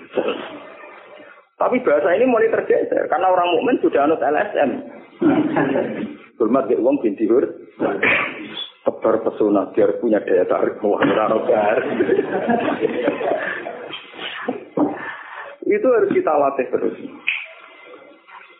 tapi 1.55 1.79
bahasa 1.87 2.11
ini 2.19 2.27
mulai 2.27 2.51
tergeser 2.51 3.07
karena 3.07 3.31
orang 3.31 3.49
mukmin 3.55 3.79
sudah 3.79 4.11
anut 4.11 4.19
LSM. 4.19 4.71
Hormat 6.35 6.67
ke 6.67 6.75
uang 6.75 6.99
binti 6.99 7.31
hur. 7.31 7.47
Tebar 8.85 9.23
pesona 9.25 9.71
biar 9.73 9.97
punya 10.03 10.21
daya 10.21 10.45
tarik 10.45 10.77
wah 10.85 11.01
Itu 15.65 15.87
harus 15.89 16.11
kita 16.13 16.33
latih 16.37 16.67
terus. 16.69 16.97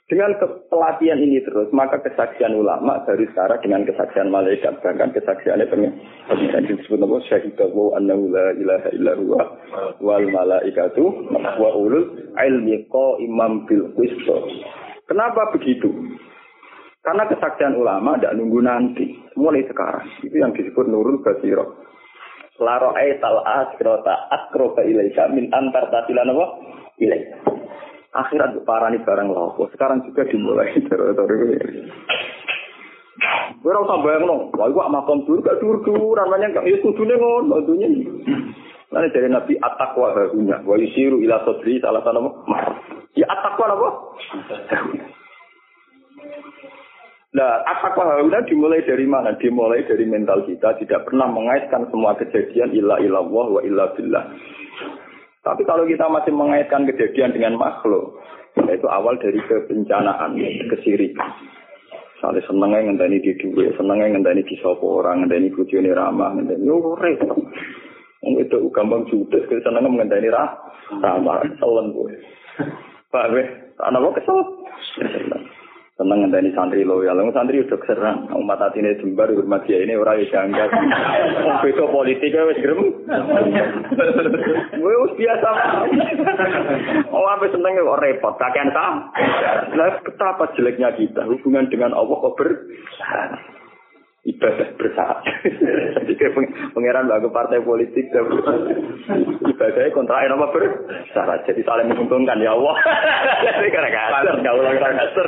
Dengan 0.05 0.37
pelatihan 0.69 1.17
ini 1.17 1.41
terus, 1.41 1.73
maka 1.73 1.97
kesaksian 1.97 2.53
ulama 2.53 3.01
dari 3.09 3.25
sekarang 3.33 3.57
dengan 3.65 3.89
kesaksian 3.89 4.29
malaikat, 4.29 4.77
bahkan 4.85 5.09
kesaksian 5.17 5.65
itu 5.65 5.81
yang 5.81 5.97
disebut 6.69 7.01
nama 7.01 7.17
syahidahu 7.25 7.97
annahu 7.97 8.29
la 8.29 8.53
ilaha 8.53 8.89
illa 8.93 9.17
huwa 9.17 9.41
wal 10.05 10.27
malaikatu 10.29 11.09
wa 11.33 11.71
ulul 11.73 12.21
ilmi 12.37 12.85
imam 13.25 13.65
bil 13.65 13.97
qisto. 13.97 14.45
Kenapa 15.09 15.49
begitu? 15.57 15.89
Karena 17.01 17.25
kesaksian 17.25 17.73
ulama 17.73 18.21
tidak 18.21 18.37
nunggu 18.37 18.61
nanti, 18.61 19.09
mulai 19.41 19.65
sekarang. 19.65 20.05
Itu 20.21 20.37
yang 20.37 20.53
disebut 20.53 20.85
nurul 20.85 21.25
basiro. 21.25 21.81
Laro 22.61 22.93
aital 22.93 23.41
asrota 23.41 24.29
akroba 24.29 24.85
ilaika 24.85 25.33
min 25.33 25.49
antar 25.49 25.89
tasilan? 25.89 26.29
Ilaika 27.01 27.64
akhirat 28.15 28.55
parani 28.63 29.03
barang 29.03 29.29
lopo. 29.29 29.67
Sekarang 29.75 30.07
juga 30.07 30.23
dimulai 30.31 30.71
terus-terus. 30.89 31.91
Gue 33.65 33.73
rasa 33.73 33.97
bayang 34.05 34.29
no, 34.29 34.53
wah 34.53 34.69
gue 34.69 34.85
makom 34.93 35.25
dulu 35.25 35.41
gak 35.41 35.57
dur 35.63 35.81
dur, 35.87 36.19
namanya 36.21 36.61
gak 36.61 36.69
ya 36.69 36.77
kudune 36.85 37.17
ngono, 37.17 37.65
dunia. 37.65 37.89
Nanti 38.93 39.15
dari 39.17 39.29
Nabi 39.33 39.57
atakwa 39.57 40.13
harunya, 40.13 40.61
wa 40.61 40.77
yusiru 40.77 41.25
ila 41.25 41.41
salah 41.47 42.03
satu 42.05 42.31
Ya 43.17 43.27
atakwa 43.31 43.73
apa? 43.73 43.89
Nah, 47.35 47.67
harunya 47.67 48.45
dimulai 48.47 48.85
dari 48.87 49.07
mana? 49.09 49.35
Dimulai 49.41 49.83
dari 49.89 50.05
mental 50.07 50.45
kita, 50.45 50.79
tidak 50.79 51.09
pernah 51.09 51.27
mengaitkan 51.33 51.89
semua 51.89 52.15
kejadian 52.21 52.71
illa 52.77 53.01
ilallah 53.01 53.47
wa 53.59 53.61
illa 53.65 53.91
billah. 53.97 54.25
Tapi 55.45 55.63
kalau 55.69 55.85
kita 55.85 56.09
masih 56.09 56.33
mengaitkan 56.33 56.89
kejadian 56.89 57.37
dengan 57.37 57.61
makhluk, 57.61 58.17
itu 58.57 58.89
awal 58.89 59.21
dari 59.21 59.37
kebencanaan, 59.45 60.41
kesirikan. 60.73 61.31
Misalnya 62.17 62.41
senengnya 62.49 62.89
ngenteni 62.89 63.21
di 63.21 63.37
duit, 63.37 63.77
senengnya 63.77 64.17
ngenteni 64.17 64.41
di 64.49 64.57
sopo 64.65 65.05
orang, 65.05 65.29
ngenteni 65.29 65.53
bujuni 65.53 65.93
ramah, 65.93 66.33
ngenteni 66.33 66.65
yo 66.65 66.97
repot. 66.97 67.37
Wong 68.25 68.35
itu 68.41 68.73
gampang 68.73 69.05
judes, 69.13 69.45
senengnya 69.45 69.93
ngenteni 69.93 70.33
ramah, 70.33 71.45
selen 71.61 71.93
gue. 71.93 72.17
Pak 73.13 73.29
Be, 73.29 73.43
anak 73.85 74.01
gue 74.01 74.17
kesel. 74.17 74.39
Seneng 75.95 76.27
ngenteni 76.27 76.51
santri 76.59 76.83
loyal. 76.83 77.23
Wong 77.23 77.31
santri 77.31 77.63
udah 77.63 77.79
keserang. 77.79 78.27
Umat 78.35 78.59
atine 78.59 78.99
jembar 78.99 79.31
hormat 79.31 79.63
dia 79.63 79.79
ini 79.79 79.95
ora 79.95 80.19
iso 80.19 80.35
angkat. 80.35 80.67
Beda 81.63 81.87
politik 81.87 82.35
wis 82.35 82.59
grem. 82.59 82.81
Wis 84.75 85.13
biasa. 85.15 85.49
Oh, 87.15 87.31
apa 87.31 87.47
seneng 87.47 87.79
kok 87.79 88.03
repot, 88.03 88.35
kakean 88.43 88.75
ta. 88.75 89.07
Lah 89.79 89.95
betapa 90.03 90.51
jeleknya 90.59 90.99
kita 90.99 91.31
hubungan 91.31 91.71
dengan 91.71 91.95
Allah 91.95 92.17
kok 92.19 92.35
ber 92.43 92.51
ibadah 94.25 94.69
bersahabat. 94.81 95.25
Jadi 96.01 96.13
kayak 96.17 96.33
pangeran 96.73 97.13
bagi 97.13 97.29
partai 97.29 97.61
politik 97.61 98.09
ibadahnya 99.45 99.93
kontra 99.93 100.25
apa 100.25 100.47
bersahabat. 100.49 101.45
Jadi 101.45 101.61
saling 101.65 101.93
menguntungkan 101.93 102.41
ya 102.41 102.57
Allah. 102.57 102.77
Jadi 103.61 103.69
karena 103.69 103.91
kasar, 103.93 104.35
nggak 104.41 104.57
ulang 104.57 104.77
tahun 104.81 104.97
kasar. 104.97 105.27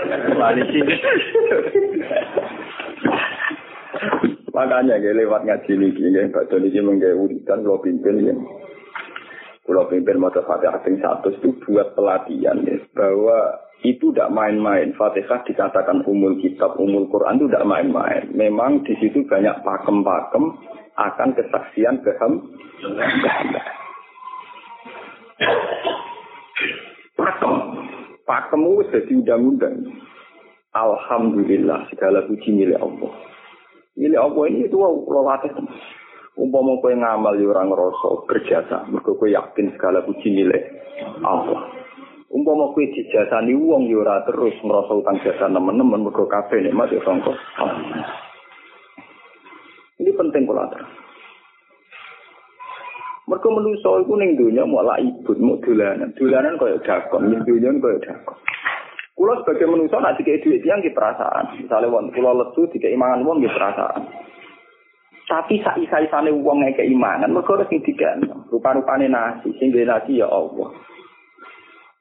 Makanya 4.56 4.96
gue 5.04 5.12
lewat 5.12 5.44
ngaji 5.44 5.72
ini, 5.76 5.92
gue 5.92 6.32
baca 6.32 6.56
ini 6.56 6.80
menggai 6.80 7.12
uritan, 7.12 7.60
lo 7.60 7.76
pimpin 7.76 8.24
ya. 8.24 8.32
Kalau 9.68 9.84
pimpin 9.92 10.16
mata 10.16 10.40
fatihah 10.40 10.80
satu 10.80 11.28
itu 11.28 11.52
buat 11.68 11.92
pelatihan 11.92 12.64
ya, 12.64 12.80
bahwa 12.96 13.65
itu 13.84 14.08
tidak 14.12 14.32
main-main. 14.32 14.96
Fatihah 14.96 15.44
dikatakan 15.44 16.00
umul 16.08 16.40
kitab, 16.40 16.80
umul 16.80 17.10
Quran 17.12 17.36
itu 17.36 17.46
tidak 17.52 17.68
main-main. 17.68 18.24
Memang 18.32 18.80
di 18.88 18.96
situ 18.96 19.26
banyak 19.28 19.60
pakem-pakem 19.60 20.44
akan 20.96 21.28
kesaksian 21.36 22.00
keham. 22.00 22.32
Pakem. 27.16 27.54
Pakem 28.24 28.60
itu 28.64 28.82
jadi 28.96 29.12
undang-undang. 29.20 29.76
Alhamdulillah 30.72 31.88
segala 31.92 32.24
puji 32.28 32.52
milik 32.52 32.80
Allah. 32.80 33.12
Milik 33.96 34.20
Allah 34.20 34.44
ini 34.52 34.68
itu 34.68 34.76
lo 34.76 35.20
latih. 35.24 35.52
Umpama 36.36 36.76
kowe 36.84 36.92
ngamal 36.92 37.40
yo 37.40 37.48
ora 37.48 37.64
ngrasa 37.64 38.28
berjasa, 38.28 38.84
mergo 38.92 39.16
yakin 39.24 39.72
segala 39.72 40.04
puji 40.04 40.36
milik 40.36 40.68
Allah. 41.24 41.75
Umpama 42.26 42.74
kowe 42.74 42.82
dijasani 42.90 43.54
wong 43.54 43.86
ya 43.86 44.02
ora 44.02 44.26
terus 44.26 44.58
ngrasa 44.58 44.92
utang 44.98 45.22
jasa 45.22 45.46
nemen-nemen 45.46 46.10
mergo 46.10 46.26
kabeh 46.26 46.58
nikmat 46.58 46.90
ya 46.90 46.98
sangka. 47.06 47.30
Ini 50.02 50.10
penting 50.10 50.42
kula 50.42 50.66
atur. 50.66 50.82
Mergo 53.30 53.48
manusa 53.54 53.90
iku 54.02 54.14
ning 54.18 54.34
donya 54.34 54.66
mau 54.66 54.82
lak 54.82 55.02
ibut, 55.06 55.38
mau 55.38 55.58
dolanan. 55.62 56.14
Dolanan 56.18 56.58
kaya 56.58 56.78
dakon, 56.82 57.30
ning 57.30 57.40
donya 57.46 57.70
kaya 57.78 57.98
dakon. 58.02 58.38
Kula 59.14 59.32
sebagai 59.40 59.70
manusa 59.70 60.02
nek 60.02 60.18
dikek 60.18 60.42
dhuwit 60.42 60.66
yang 60.66 60.82
ki 60.82 60.90
perasaan. 60.90 61.62
Misale 61.62 61.86
wong 61.86 62.10
kula 62.10 62.34
lesu 62.42 62.66
dikek 62.74 62.90
imangan 62.90 63.22
wong 63.22 63.38
ki 63.38 63.54
perasaan. 63.54 64.02
Tapi 65.26 65.58
saisa-isane 65.62 66.30
wong 66.42 66.62
ngeke 66.62 66.86
imangan 66.90 67.30
mergo 67.30 67.54
sing 67.70 67.82
digan. 67.86 68.22
Rupa-rupane 68.50 69.06
nasi, 69.06 69.54
sing 69.62 69.70
nasi 69.70 70.18
ya 70.18 70.26
Allah. 70.26 70.74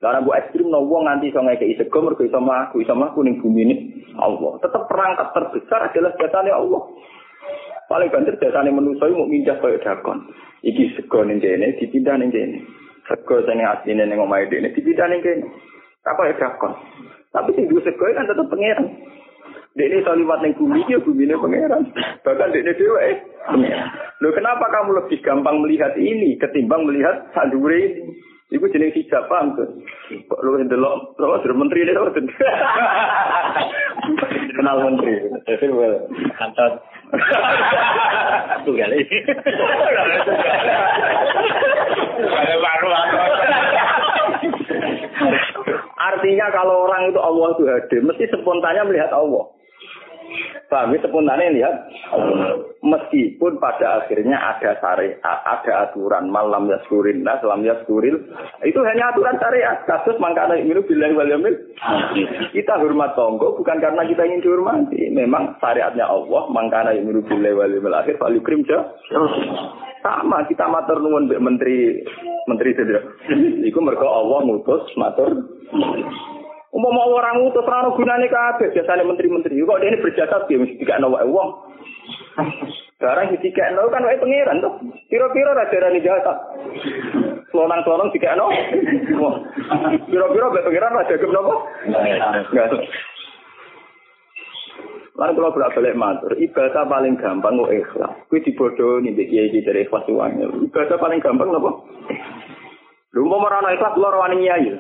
Karena 0.03 0.19
bu 0.19 0.36
ekstrim 0.36 0.67
no 0.67 0.84
wong 0.84 1.08
nanti 1.08 1.31
so 1.31 1.39
ngekei 1.39 1.79
sego 1.79 2.03
mergo 2.03 2.27
iso 2.27 2.39
mlaku, 2.43 2.84
iso 2.84 2.91
mlaku 2.91 3.23
ning 3.23 3.39
bumi 3.39 3.62
ini 3.63 3.75
Allah. 4.19 4.60
Tetap 4.60 4.91
perangkat 4.91 5.31
terbesar 5.31 5.88
adalah 5.88 6.12
jasane 6.19 6.51
Allah. 6.51 6.81
Paling 7.88 8.12
banter 8.12 8.36
jasane 8.36 8.75
manusa 8.75 9.08
mau 9.15 9.29
mindah 9.29 9.55
koyo 9.63 9.79
dakon. 9.79 10.27
Iki 10.67 10.99
sego 10.99 11.23
ning 11.23 11.39
kene 11.39 11.79
dipindah 11.79 12.19
ning 12.19 12.27
kene. 12.27 12.60
Sego 13.08 13.39
sing 13.47 13.63
asline 13.63 14.03
ning 14.03 14.19
omahe 14.19 14.51
dene 14.51 14.75
dipidane 14.75 15.23
kene. 15.23 15.47
Apa 16.03 16.27
ya 16.27 16.43
dakon. 16.43 16.75
Tapi 17.31 17.55
sing 17.55 17.71
duwe 17.71 17.79
sego 17.88 18.03
kan 18.03 18.27
tetep 18.27 18.51
pangeran. 18.51 18.91
Dene 19.79 19.95
iso 20.03 20.12
liwat 20.12 20.43
ning 20.43 20.60
bumi 20.60 20.84
iki 20.84 20.99
bumi 21.08 21.23
ini 21.23 21.39
pangeran. 21.39 21.88
Bahkan 22.19 22.51
dene 22.51 22.75
dhewe 22.75 22.99
eh. 22.99 23.17
Loh 24.19 24.31
kenapa 24.36 24.67
kamu 24.67 24.99
lebih 24.99 25.23
gampang 25.23 25.63
melihat 25.63 25.95
ini 25.95 26.36
ketimbang 26.36 26.84
melihat 26.84 27.31
sadure 27.31 27.79
ini? 27.79 28.35
Iku 28.53 28.69
jenis 28.69 28.93
hijab 28.93 29.25
paham 29.25 29.58
tuh. 29.58 29.65
Kok 30.29 30.41
lu 30.45 30.62
ndelok 30.62 31.17
terus 31.17 31.41
dari 31.41 31.55
menteri 31.58 31.81
ini 31.81 31.97
tuh. 31.97 32.05
Kenal 34.55 34.86
menteri. 34.86 35.34
Kantor. 36.38 36.71
Tunggal 38.62 38.91
ini. 38.93 39.17
Ada 42.21 42.55
baru 42.62 42.89
Artinya 45.95 46.45
kalau 46.53 46.86
orang 46.86 47.10
itu 47.10 47.17
Allah 47.17 47.47
itu 47.58 47.63
hadir, 47.65 48.01
mesti 48.05 48.29
spontannya 48.29 48.86
melihat 48.86 49.10
Allah. 49.10 49.55
Paham 50.69 50.98
ya 50.98 51.50
lihat 51.54 51.76
meskipun 52.82 53.58
pada 53.62 54.04
akhirnya 54.04 54.38
ada 54.38 54.78
syariat, 54.82 55.17
ada 55.24 55.89
aturan 55.89 56.30
malam 56.30 56.69
ya 56.69 56.82
suril 56.89 57.21
nah 57.21 57.38
selam 57.41 57.65
ya 57.65 57.78
suril 57.86 58.17
itu 58.65 58.80
hanya 58.82 59.13
aturan 59.13 59.38
syariat. 59.38 59.82
Kasus 59.86 60.17
mangkana 60.17 60.58
ini 60.58 60.76
bilang 60.86 61.15
wal 61.15 61.30
Kita 62.52 62.74
hormat 62.82 63.13
tonggo 63.13 63.56
bukan 63.58 63.78
karena 63.80 64.02
kita 64.06 64.21
ingin 64.26 64.43
dihormati. 64.43 65.10
Memang 65.13 65.58
syariatnya 65.62 66.06
Allah 66.10 66.43
mangkana 66.50 66.91
ini 66.93 67.21
bilang 67.24 67.56
wal 67.56 67.71
yamil 67.71 67.95
akhir 67.95 68.19
krim 68.41 68.65
sama 70.06 70.45
kita 70.45 70.69
matur 70.69 71.02
nuwun 71.02 71.26
menteri 71.41 72.06
menteri 72.45 72.78
tidak. 72.78 73.04
Iku 73.65 73.82
mergo 73.82 74.06
Allah 74.06 74.45
mutus 74.45 74.86
matur 74.93 75.34
Umpama 76.75 77.07
orang 77.07 77.39
ngutus 77.39 77.63
ora 77.63 77.88
gunane 77.88 78.27
kabeh 78.27 78.67
biasane 78.75 79.07
menteri-menteri. 79.07 79.63
Kok 79.63 79.79
ini 79.79 80.03
berjasa 80.03 80.43
piye 80.43 80.59
mesti 80.59 80.75
dikakno 80.75 81.07
wae 81.07 81.23
wong. 81.23 81.49
Barang 82.99 83.31
dikakno 83.31 83.88
kan 83.88 84.03
wae 84.03 84.19
pangeran 84.19 84.59
tuh. 84.59 84.75
Kira-kira 85.07 85.55
ra 85.55 85.71
darani 85.71 86.03
jasa. 86.03 86.35
Selonang-selonang 87.47 88.11
dikakno. 88.11 88.51
Kira-kira 90.11 90.51
wae 90.51 90.65
pangeran 90.67 90.99
ra 90.99 91.07
dagem 91.07 91.31
napa? 91.31 91.53
Enggak. 91.88 92.75
Lalu 95.15 95.31
kalau 95.31 95.55
bolak 95.55 95.71
balik 95.79 95.95
matur, 95.95 96.35
ibadah 96.35 96.83
paling 96.91 97.15
gampang 97.15 97.55
kok 97.55 97.71
ikhlas. 97.71 98.11
Kue 98.27 98.43
dibodoh 98.43 98.99
nih 98.99 99.15
bagi 99.15 99.47
kiai 99.47 99.63
dari 99.63 99.88
ikhlas 99.88 100.11
uangnya. 100.11 100.51
Ibadah 100.51 100.99
paling 100.99 101.23
gampang 101.23 101.55
apa? 101.55 101.71
Lu 103.15 103.23
mau 103.23 103.39
merana 103.39 103.71
ikhlas, 103.71 103.95
lu 103.95 104.11
rawani 104.11 104.43
nyai. 104.43 104.75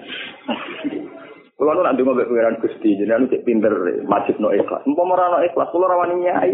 Kulo 1.55 1.71
nu 1.71 1.87
nak 1.87 1.95
ndonga 1.95 2.19
mbek 2.19 2.27
pangeran 2.27 2.59
Gusti, 2.59 2.99
jenengan 2.99 3.31
cek 3.31 3.47
pinter 3.47 3.71
masjid 4.11 4.35
no 4.43 4.51
ikhlas. 4.51 4.83
Umpama 4.83 5.15
ora 5.15 5.31
no 5.31 5.37
ikhlas, 5.39 5.71
kulo 5.71 5.87
rawani 5.87 6.27
nyai. 6.27 6.51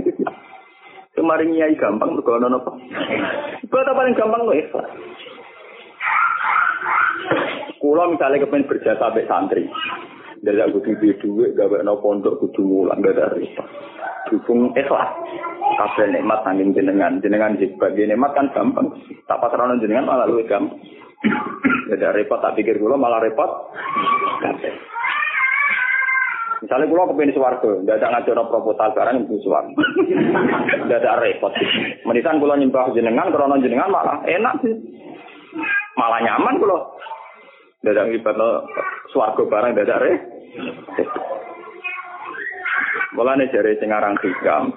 Kemarin 1.18 1.58
nyai 1.58 1.74
gampang 1.74 2.14
mergo 2.14 2.38
ono 2.38 2.48
napa? 2.54 2.78
Ibadah 3.66 3.94
paling 3.98 4.14
gampang 4.14 4.46
no 4.46 4.54
ikhlas. 4.54 4.90
Kulo 7.82 8.14
misalnya 8.14 8.46
kepengen 8.46 8.70
berjasa 8.70 9.02
sampai 9.02 9.26
santri. 9.26 9.66
Dari 10.42 10.62
aku 10.62 10.86
duwe 10.86 11.18
duit, 11.18 11.58
gawe 11.58 11.82
no 11.82 11.98
pondok 11.98 12.38
kudu 12.38 12.62
mulang 12.62 13.02
gak 13.02 13.34
repot. 13.34 13.66
Dukung 14.30 14.70
ikhlas. 14.78 15.10
Kabel 15.82 16.14
nikmat 16.14 16.46
sanging 16.46 16.78
jenengan, 16.78 17.18
jenengan 17.26 17.58
sebagai 17.58 18.06
nikmat 18.06 18.38
kan 18.38 18.54
gampang. 18.54 18.94
Tak 19.26 19.42
pasrah 19.42 19.82
jenengan 19.82 20.06
malah 20.06 20.30
luwih 20.30 20.46
gampang. 20.46 20.78
Gak 21.90 22.14
repot, 22.14 22.38
tak 22.38 22.54
pikir 22.54 22.78
kulo 22.78 23.02
malah 23.02 23.18
repot. 23.18 23.50
Kabeh. 24.46 24.91
Misalnya 26.72 26.88
pulau 26.88 27.12
kepingin 27.12 27.36
suwargo, 27.36 27.84
tidak 27.84 28.00
ada 28.00 28.08
ngajar 28.16 28.48
proposal 28.48 28.96
sekarang 28.96 29.28
yang 29.28 29.44
suwargo. 29.44 29.76
Tidak 29.76 31.00
ada 31.04 31.20
repot. 31.20 31.52
Menisan 32.08 32.40
pulau 32.40 32.56
nyembah 32.56 32.96
jenengan, 32.96 33.28
krono 33.28 33.60
jenengan 33.60 33.92
malah 33.92 34.24
enak 34.24 34.56
sih. 34.64 34.80
Malah 36.00 36.24
nyaman 36.24 36.64
pulau. 36.64 36.96
Tidak 37.84 37.92
ada 37.92 38.08
ngibat 38.08 38.40
suwargo 39.12 39.52
barang, 39.52 39.76
tidak 39.76 39.84
ada 39.84 40.00
repot. 40.00 40.32
Mulane 43.20 43.52
jari 43.52 43.76
sing 43.76 43.92
aran 43.92 44.16
hikam. 44.24 44.72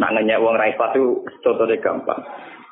Nak 0.00 0.08
ngenyek 0.08 0.40
wong 0.40 0.56
ra 0.56 0.72
itu 0.72 1.20
contohnya 1.44 1.84
gampang. 1.84 2.24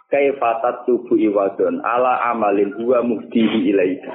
Kaifatat 0.08 0.88
tubuh 0.88 1.20
iwadon 1.20 1.84
ala 1.84 2.32
amalin 2.32 2.72
huwa 2.80 3.04
muhdihi 3.04 3.76
ilaika. 3.76 4.08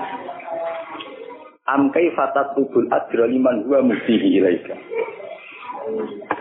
Am 1.67 1.91
fatat 1.91 2.55
tubul 2.55 2.87
ajra 2.87 3.27
liman 3.27 3.67
huwa 3.67 3.83
mutihi 3.83 4.39
ilaika. 4.39 4.75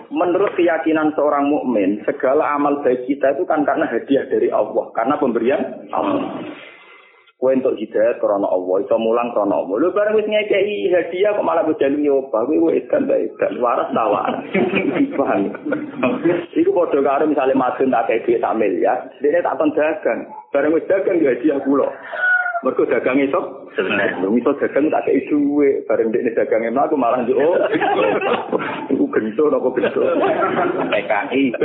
Menurut 0.06 0.54
keyakinan 0.54 1.10
seorang 1.18 1.50
mukmin, 1.50 1.98
segala 2.06 2.54
amal 2.54 2.78
baik 2.86 3.10
kita 3.10 3.34
itu 3.34 3.42
kan 3.42 3.66
karena 3.66 3.90
hadiah 3.90 4.22
dari 4.30 4.54
Allah, 4.54 4.86
karena 4.94 5.18
pemberian 5.18 5.62
Allah. 5.90 6.46
Kue 7.36 7.52
untuk 7.52 7.76
hidayah 7.76 8.16
karena 8.16 8.48
Allah, 8.48 8.76
iso 8.80 8.96
mulang 8.96 9.28
karena 9.36 9.60
Allah. 9.60 9.76
Lu 9.76 9.92
bareng 9.92 10.16
wis 10.16 10.24
ngekei 10.24 10.88
hadiah 10.88 11.36
kok 11.36 11.44
malah 11.44 11.68
berjalan 11.68 12.00
nyoba, 12.00 12.46
kue 12.48 12.56
kue 12.56 12.72
ikan 12.86 13.04
baik 13.04 13.34
dan 13.36 13.60
waras 13.60 13.92
tawa. 13.92 14.24
Paham? 15.20 15.42
Iku 16.56 16.70
bodoh 16.72 17.04
karo 17.04 17.28
misalnya 17.28 17.58
madun 17.58 17.92
tak 17.92 18.08
kayak 18.08 18.24
dia 18.24 18.40
tak 18.40 18.56
miliar, 18.56 19.10
dia 19.20 19.44
tak 19.44 19.52
akan 19.52 19.74
dagang. 19.74 20.20
Bareng 20.48 20.72
wis 20.72 20.88
dagang 20.88 21.20
hadiah 21.20 21.60
pulau. 21.60 21.92
Mergo 22.64 22.88
dagang 22.88 23.20
esok, 23.20 23.68
lu 24.24 24.40
iso 24.40 24.56
dagang 24.56 24.88
tak 24.88 25.04
kei 25.04 25.28
duwe, 25.28 25.84
bareng 25.84 26.08
dekne 26.08 26.32
dagang 26.32 26.64
emang 26.64 26.88
aku 26.88 26.96
malah 26.96 27.20
yo. 27.28 27.36
Oh, 27.36 27.52
iku 28.92 29.04
gento 29.12 29.52
apa 29.52 29.68
gento? 29.76 30.00
PKI. 30.88 31.42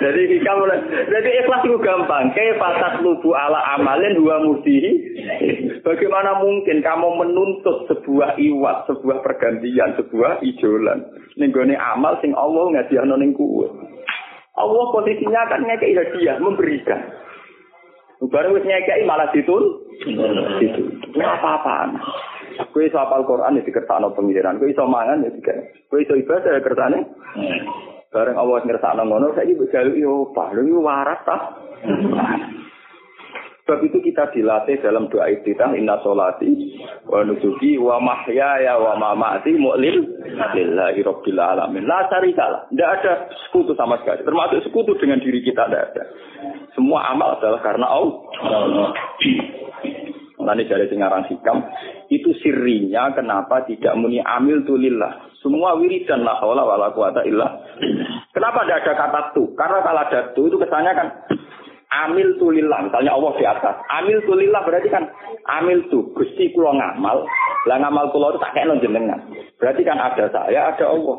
Jadi 0.00 0.22
kita 0.32 0.50
mulai, 0.56 0.80
jadi 1.12 1.30
ikhlas 1.44 1.64
itu 1.64 1.76
gampang. 1.84 2.32
Kayak 2.32 2.56
fasad 2.56 3.04
lubu 3.04 3.36
ala 3.36 3.60
amalin 3.76 4.16
dua 4.16 4.40
murtihi. 4.44 4.92
Bagaimana 5.84 6.40
mungkin 6.40 6.80
kamu 6.80 7.08
menuntut 7.20 7.84
sebuah 7.88 8.40
iwat, 8.40 8.88
sebuah 8.88 9.20
pergantian, 9.20 9.96
sebuah 10.00 10.40
ijolan. 10.40 11.04
Nenggone 11.36 11.76
amal 11.76 12.16
sing 12.24 12.32
Allah 12.32 12.72
ngadiahno 12.72 13.20
ning 13.20 13.36
kuwe. 13.36 13.68
Allah 14.56 14.84
posisinya 14.92 15.48
kan 15.48 15.64
ngekei 15.64 15.96
hadiah, 15.96 16.36
memberikan. 16.40 17.00
Bareng 18.28 18.52
wis 18.52 18.68
nyekeki 18.68 19.08
malah 19.08 19.32
ditul. 19.32 19.88
Itu. 20.60 20.82
apa-apaan. 21.16 21.96
Kowe 22.68 22.84
iso 22.84 23.00
apal 23.00 23.24
Quran 23.24 23.56
ya 23.56 23.64
dikersakno 23.64 24.12
pengiran, 24.12 24.60
kowe 24.60 24.68
iso 24.68 24.84
mangan 24.84 25.24
ya 25.24 25.32
dikene. 25.32 25.88
Kowe 25.88 26.04
iso 26.04 26.12
ibadah 26.12 26.52
ya 26.52 26.60
kersane. 26.60 26.98
Bareng 28.12 28.36
Allah 28.36 28.60
ngersakno 28.60 29.02
ngono 29.08 29.32
saiki 29.32 29.56
mbok 29.56 29.72
jaluki 29.72 30.04
opah. 30.04 30.52
Lho 30.52 30.84
waras 30.84 31.20
ta? 31.24 31.36
Sebab 33.70 33.86
itu 33.86 34.02
kita 34.02 34.34
dilatih 34.34 34.82
dalam 34.82 35.06
doa 35.14 35.30
iftitah 35.30 35.70
inna 35.78 36.02
solati 36.02 36.74
wa 37.06 37.22
nusuki 37.22 37.78
wa 37.78 38.02
mahyaya 38.02 38.74
wa 38.74 38.98
mamati 38.98 39.54
mu'lil 39.54 40.10
lillahi 40.58 40.98
rabbil 41.06 41.38
alamin. 41.38 41.86
La 41.86 42.02
syarika 42.10 42.66
Tidak 42.66 42.90
ada 42.98 43.30
sekutu 43.46 43.78
sama 43.78 44.02
sekali. 44.02 44.26
Termasuk 44.26 44.66
sekutu 44.66 44.98
dengan 44.98 45.22
diri 45.22 45.38
kita 45.46 45.70
tidak 45.70 45.94
ada. 45.94 46.02
Semua 46.74 47.14
amal 47.14 47.38
adalah 47.38 47.62
karena 47.62 47.86
Allah. 47.86 48.18
Nanti 50.42 50.66
dari 50.66 50.90
singarang 50.90 51.30
hikam 51.30 51.62
itu 52.10 52.34
sirinya 52.42 53.14
kenapa 53.14 53.70
tidak 53.70 53.94
muni 53.94 54.18
amil 54.18 54.66
tulillah. 54.66 55.30
Semua 55.46 55.78
wiridan 55.78 56.26
la 56.26 56.42
haula 56.42 56.66
wala 56.66 56.90
quwata 56.90 57.22
illa. 57.22 57.70
Kenapa 58.34 58.66
tidak 58.66 58.82
ada 58.82 58.92
kata 58.98 59.20
tu? 59.30 59.54
Karena 59.54 59.78
kalau 59.78 60.02
ada 60.02 60.20
tu 60.34 60.50
itu 60.50 60.58
kesannya 60.58 60.90
kan 60.90 61.08
amil 61.90 62.38
tulillah 62.38 62.86
misalnya 62.86 63.12
Allah 63.14 63.32
di 63.34 63.44
atas. 63.44 63.74
Amil 63.90 64.18
tulillah 64.22 64.62
berarti 64.62 64.88
kan 64.88 65.04
amil 65.58 65.82
tu 65.90 66.14
gusti 66.14 66.54
kulo 66.54 66.70
ngamal. 66.74 67.26
Lah 67.66 67.76
ngamal 67.82 68.14
kulo 68.14 68.34
itu 68.34 68.38
tak 68.38 68.54
kayak 68.54 68.78
jenengan 68.78 69.20
berarti 69.58 69.82
kan 69.82 69.98
ada 69.98 70.24
saya 70.30 70.72
ada 70.72 70.84
Allah. 70.86 71.18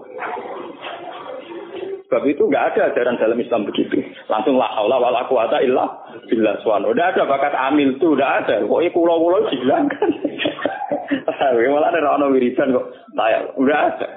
Sebab 2.07 2.27
itu 2.27 2.43
nggak 2.43 2.75
ada 2.75 2.91
ajaran 2.91 3.15
dalam 3.19 3.39
Islam 3.39 3.63
begitu. 3.63 4.03
Langsung 4.27 4.59
la 4.59 4.67
haula 4.75 4.99
wala 4.99 5.23
quwata 5.31 5.63
illa 5.63 5.87
billah 6.27 6.59
udah 6.63 7.05
ada 7.15 7.23
bakat 7.23 7.55
amil 7.55 7.95
tu 7.99 8.15
udah 8.15 8.43
ada. 8.43 8.63
Kok 8.63 8.83
kulo 8.91 9.13
kulo 9.19 9.37
bilang 9.47 9.87
kan 9.87 10.09
malah 11.71 11.91
ada 11.91 12.09
orang 12.15 12.35
wiridan 12.35 12.75
kok. 12.75 12.87
Saya 13.15 13.47
udah 13.55 13.79
ada. 13.91 14.07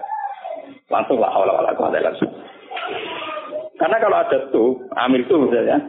Langsung 0.90 1.18
la 1.22 1.30
haula 1.30 1.54
wala 1.54 1.70
quwata 1.74 1.98
illa 2.02 2.14
karena 3.74 3.96
kalau 3.98 4.16
ada 4.16 4.38
tuh, 4.54 4.86
amil 4.94 5.26
tuh 5.26 5.38
misalnya, 5.44 5.82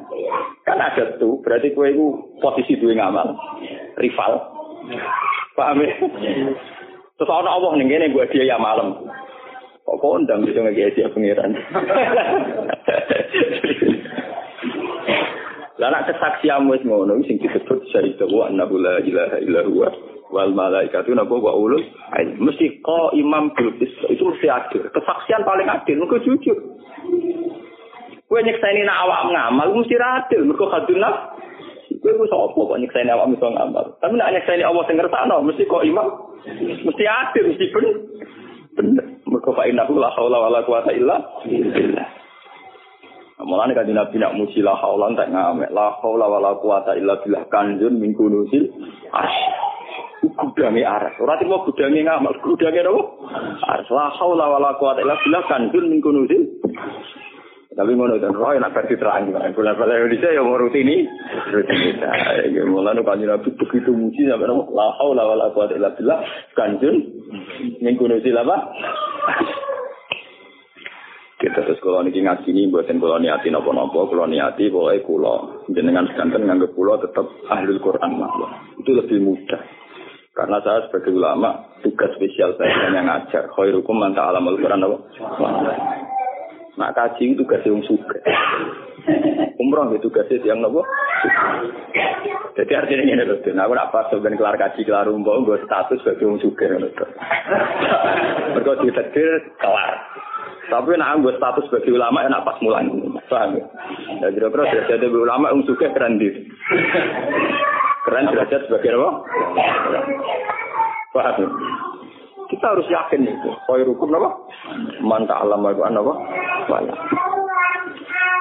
kan 0.66 0.82
ada 0.82 1.16
tuh, 1.22 1.40
berarti 1.46 1.78
kue 1.78 1.94
itu 1.94 2.06
posisi 2.42 2.76
dua 2.82 2.98
ngamal, 2.98 3.38
rival. 4.02 4.34
Pak 5.56 5.72
Amir. 5.72 5.90
Terus 7.16 7.32
orang 7.32 7.48
Allah 7.48 7.72
gini 7.80 8.12
gue 8.12 8.26
dia 8.34 8.44
ya 8.44 8.58
malam. 8.60 9.08
Kok 9.86 10.02
kondang 10.02 10.44
bisa 10.44 10.60
nggak 10.60 10.98
dia 10.98 11.08
pengiran. 11.14 11.56
Lah 15.76 15.92
nek 15.92 16.08
kesaksian 16.08 16.72
wis 16.72 16.80
ngono 16.88 17.20
sing 17.28 17.36
disebut 17.36 17.84
syahidu 17.92 18.32
wa 18.32 18.48
annahu 18.48 18.80
la 18.80 19.04
ilaha 19.04 19.38
illa 19.44 19.60
huwa 19.68 19.92
wal 20.32 20.56
malaikatu 20.56 21.12
napa 21.12 21.36
wa 21.36 21.52
ulul 21.52 21.84
mesti 22.40 22.80
ko 22.80 23.12
imam 23.12 23.52
bil 23.60 23.76
itu 23.84 24.24
mesti 24.24 24.48
adil. 24.48 24.88
Kesaksian 24.88 25.44
paling 25.44 25.68
adil 25.68 26.00
mergo 26.00 26.16
jujur. 26.24 26.56
Kowe 28.26 28.42
nyekseni 28.42 28.82
nak 28.82 29.06
awak 29.06 29.22
ngamal 29.30 29.70
mesti 29.78 30.02
adil 30.02 30.50
mergo 30.50 30.66
hadun 30.74 30.98
nafs. 30.98 31.38
Kowe 32.02 32.18
ku 32.18 32.26
sapa 32.26 32.58
kok 32.58 32.80
nyekseni 32.82 33.14
awak 33.14 33.30
iso 33.30 33.48
ngamal. 33.54 33.86
Tapi 34.02 34.18
nek 34.18 34.34
nyekseni 34.34 34.66
Allah 34.66 34.84
sing 34.90 34.98
ngersakno 34.98 35.46
mesti 35.46 35.70
kok 35.70 35.86
imam 35.86 36.08
mesti 36.90 37.04
adil 37.06 37.54
mesti 37.54 37.66
bener. 37.70 37.96
Bener. 38.74 39.06
Mergo 39.30 39.52
fa 39.54 39.70
innahu 39.70 40.02
la 40.02 40.10
haula 40.18 40.38
wala 40.42 40.66
quwata 40.66 40.90
illa 40.98 41.22
billah. 41.46 42.10
Mulane 43.46 43.78
kan 43.78 43.86
Nabi 43.86 44.18
nak 44.18 44.34
muji 44.34 44.66
la 44.66 44.74
haula 44.74 45.14
tak 45.14 45.30
ngamek. 45.30 45.70
La 45.70 45.94
haula 46.02 46.26
wala 46.26 46.58
quwata 46.58 46.98
illa 46.98 47.22
billah 47.22 47.46
kanjun 47.54 48.02
min 48.02 48.18
kunusil 48.18 48.74
ash. 49.14 49.38
Gudange 50.26 50.82
aras. 50.82 51.14
Ora 51.22 51.38
timo 51.38 51.62
gudange 51.62 52.02
ngamal, 52.02 52.34
gudange 52.42 52.82
nopo? 52.82 53.30
Aras. 53.62 53.86
La 53.94 54.10
haula 54.18 54.50
wala 54.50 54.74
quwata 54.82 55.06
illa 55.06 55.14
billah 55.22 55.46
kanjun 55.46 55.94
min 55.94 56.02
tapi 57.76 57.92
ngono 57.92 58.16
dan 58.24 58.32
roh 58.32 58.56
nak 58.56 58.72
versi 58.72 58.96
terang 58.96 59.28
gimana? 59.28 59.52
Bulan 59.52 59.76
bulan 59.76 60.00
Indonesia 60.00 60.32
ya 60.32 60.40
mau 60.40 60.56
rutini, 60.56 61.04
rutinitas. 61.52 62.48
Ya 62.56 62.64
mulai 62.64 62.96
kanjeng 63.04 63.28
Nabi 63.28 63.52
begitu 63.52 63.92
muji 63.92 64.32
sampai 64.32 64.48
nama 64.48 64.64
la 64.72 64.96
haula 64.96 65.24
wala 65.28 65.52
quwata 65.52 65.76
illa 65.76 65.92
billah 65.92 66.24
kanjun 66.56 66.96
min 67.84 68.00
kunusil 68.00 68.40
apa? 68.40 68.56
Kita 71.36 71.68
terus 71.68 71.84
kalau 71.84 72.00
niki 72.00 72.24
ngaji 72.24 72.48
ini 72.48 72.72
buatin 72.72 72.96
kalau 72.96 73.20
niati 73.20 73.52
nopo 73.52 73.76
nopo, 73.76 74.08
kalau 74.08 74.24
niati 74.24 74.72
boleh 74.72 75.04
kulo. 75.04 75.68
Jenengan 75.68 76.08
sekanten 76.08 76.48
nganggep 76.48 76.72
kulo 76.80 76.96
tetap 77.04 77.28
ahli 77.52 77.76
Quran 77.76 78.24
lah. 78.24 78.32
Itu 78.80 78.96
lebih 78.96 79.20
mudah. 79.20 79.60
Karena 80.32 80.64
saya 80.64 80.88
sebagai 80.88 81.12
ulama 81.12 81.76
tugas 81.84 82.16
spesial 82.16 82.56
saya 82.56 82.88
hanya 82.88 83.04
ngajar. 83.04 83.52
Khairukum 83.52 84.00
man 84.00 84.16
ta'ala 84.16 84.40
al-Quran 84.40 84.80
nopo. 84.80 85.12
Nak 86.76 86.92
kaji 86.92 87.32
itu 87.32 87.40
tugas 87.40 87.64
yang 87.64 87.80
suka. 87.88 88.20
Umroh 89.56 89.96
itu 89.96 90.12
tugasnya 90.12 90.44
yang 90.44 90.60
nopo. 90.60 90.84
Jadi 92.60 92.72
artinya 92.76 93.04
ini 93.04 93.24
loh, 93.24 93.40
nah 93.56 93.68
aku 93.68 93.76
apa 93.76 94.00
sebenarnya 94.12 94.40
kelar 94.40 94.56
kaji 94.60 94.82
kelar 94.84 95.08
umroh, 95.08 95.44
gue 95.44 95.60
status 95.64 96.00
sebagai 96.04 96.28
orang 96.28 96.44
suka. 96.44 96.66
Mereka 98.56 98.72
ditetir 98.84 99.30
kelar. 99.60 99.96
Tapi 100.66 100.98
nak 100.98 101.12
anggo 101.16 101.32
status 101.38 101.64
sebagai 101.70 101.94
ulama 101.96 102.26
enak 102.26 102.44
pas 102.44 102.58
mulai. 102.60 102.90
Paham 103.30 103.56
ya? 103.56 103.66
Ya 104.26 104.28
kira-kira 104.34 104.66
derajat 104.66 105.00
sebagai 105.00 105.22
ulama 105.22 105.54
yang 105.54 105.62
suka 105.64 105.94
keren 105.94 106.18
di. 106.18 106.30
Keren 108.04 108.30
derajat 108.34 108.62
sebagai 108.68 108.98
apa? 108.98 109.10
Paham 111.14 111.36
ya? 111.40 111.48
Kita 112.46 112.66
harus 112.78 112.88
yakin 112.90 113.26
itu. 113.26 113.50
Koi 113.66 113.82
hukum 113.86 114.14
apa? 114.14 114.30
Manta 115.02 115.42
alam 115.42 115.66
Al-Quran 115.66 115.98
apa? 115.98 116.14
Wala. 116.70 116.96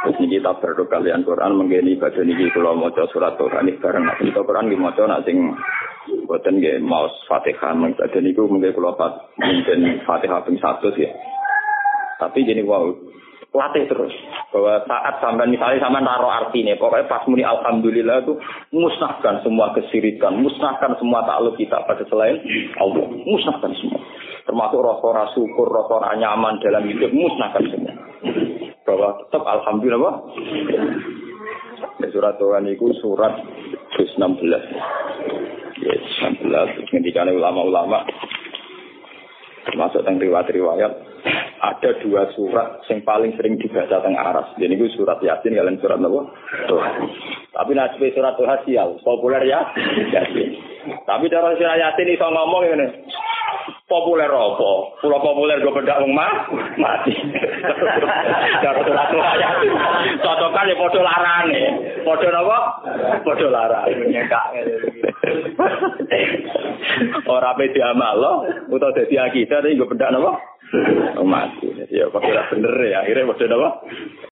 Ini 0.05 0.37
kita 0.37 0.61
berdoa 0.61 0.85
kalian 0.85 1.25
Quran 1.25 1.57
menggini 1.57 1.97
baca 1.97 2.21
ini 2.21 2.53
kalau 2.53 2.77
mau 2.77 2.93
surat 2.93 3.41
Quran 3.41 3.73
ini 3.73 3.81
bareng 3.81 4.05
kita 4.21 4.45
Quran 4.45 4.69
di 4.69 4.77
mau 4.77 4.93
nak 4.93 5.25
sing 5.25 5.57
buatan 6.29 6.61
gak 6.61 6.85
mau 6.85 7.09
fatihah 7.25 7.73
mengbada 7.73 8.21
ini 8.21 8.37
mungkin 8.37 8.77
kalau 8.77 8.93
mungkin 9.41 10.05
fatihah 10.05 10.45
pun 10.45 10.61
satu 10.61 10.93
sih. 10.93 11.09
Tapi 12.21 12.45
gini 12.45 12.61
wow, 12.61 12.93
latih 13.55 13.87
terus. 13.87 14.11
Bahwa 14.51 14.83
saat 14.85 15.23
sampai 15.23 15.47
misalnya 15.47 15.79
sama 15.79 16.03
naruh 16.03 16.29
artinya 16.29 16.75
pokoknya 16.75 17.07
pas 17.07 17.23
muni 17.31 17.47
alhamdulillah 17.47 18.27
itu 18.27 18.35
musnahkan 18.75 19.47
semua 19.47 19.71
kesirikan 19.73 20.43
musnahkan 20.43 20.99
semua 20.99 21.23
takluk 21.23 21.55
kita. 21.55 21.79
Pada 21.87 22.03
selain 22.11 22.43
Allah 22.83 23.07
musnahkan 23.07 23.73
semua. 23.79 24.03
Termasuk 24.45 24.83
rasa 24.83 25.33
syukur 25.39 25.71
rasa 25.71 26.19
nyaman 26.19 26.59
dalam 26.61 26.83
hidup 26.91 27.15
musnahkan 27.15 27.65
semua. 27.71 27.95
Bahwa 28.85 29.09
tetap 29.23 29.43
alhamdulillah 29.47 30.15
ya, 32.03 32.07
surat 32.11 32.35
Tuhan 32.37 32.69
itu 32.69 32.91
surat 33.01 33.33
16 33.95 34.19
ya 35.81 35.95
16 36.35 36.91
ketika 36.91 37.23
ulama-ulama. 37.31 38.03
Termasuk 39.65 40.05
yang 40.05 40.21
riwayat-riwayat 40.21 41.14
ada 41.65 41.91
dua 42.05 42.29
surat 42.37 42.85
yang 42.93 43.01
paling 43.05 43.33
sering 43.41 43.57
dibaca 43.57 44.05
teng 44.05 44.17
aras. 44.17 44.53
Jadi 44.61 44.77
itu 44.77 44.93
surat 44.93 45.17
Yasin 45.25 45.57
kalian 45.57 45.81
surat 45.81 45.97
apa? 45.97 46.21
Tapi 47.55 47.71
nasib 47.73 48.05
surat 48.13 48.37
Tuhan 48.37 48.61
sial, 48.69 49.01
populer 49.01 49.43
ya 49.49 49.65
Yasin. 50.13 50.49
Tapi 51.09 51.33
cara 51.33 51.57
surat 51.57 51.81
Yasin 51.81 52.13
iso 52.13 52.27
ngomong 52.29 52.63
ini 52.69 52.89
populer 53.89 54.29
apa? 54.29 54.73
Pulau 55.01 55.21
populer 55.21 55.61
gue 55.61 55.77
bedak 55.77 56.01
mah 56.09 56.49
mati. 56.81 57.15
Cara 58.65 58.81
surat 58.83 59.07
Tuhan 59.13 59.37
Yasin. 59.39 59.73
Cocokan 60.21 60.71
ya 60.73 60.75
foto 60.77 60.99
larane. 61.05 61.65
Foto 62.03 62.27
apa? 62.29 62.59
Foto 63.23 63.47
larane. 63.53 64.05
Nyekak. 64.09 64.47
Ora 67.29 67.57
pe 67.57 67.73
diamal 67.73 68.15
lo, 68.21 68.33
utawa 68.69 68.93
dadi 68.93 69.17
akidah 69.17 69.65
tapi 69.65 69.77
gue 69.77 69.89
bedak 69.89 70.13
napa? 70.75 71.23
mati. 71.23 71.69
Ya 71.91 72.11
pakai 72.11 72.35
bener 72.51 72.75
ya, 72.91 73.07
akhirnya 73.07 73.29
maksudnya 73.31 73.57
apa? 73.59 73.71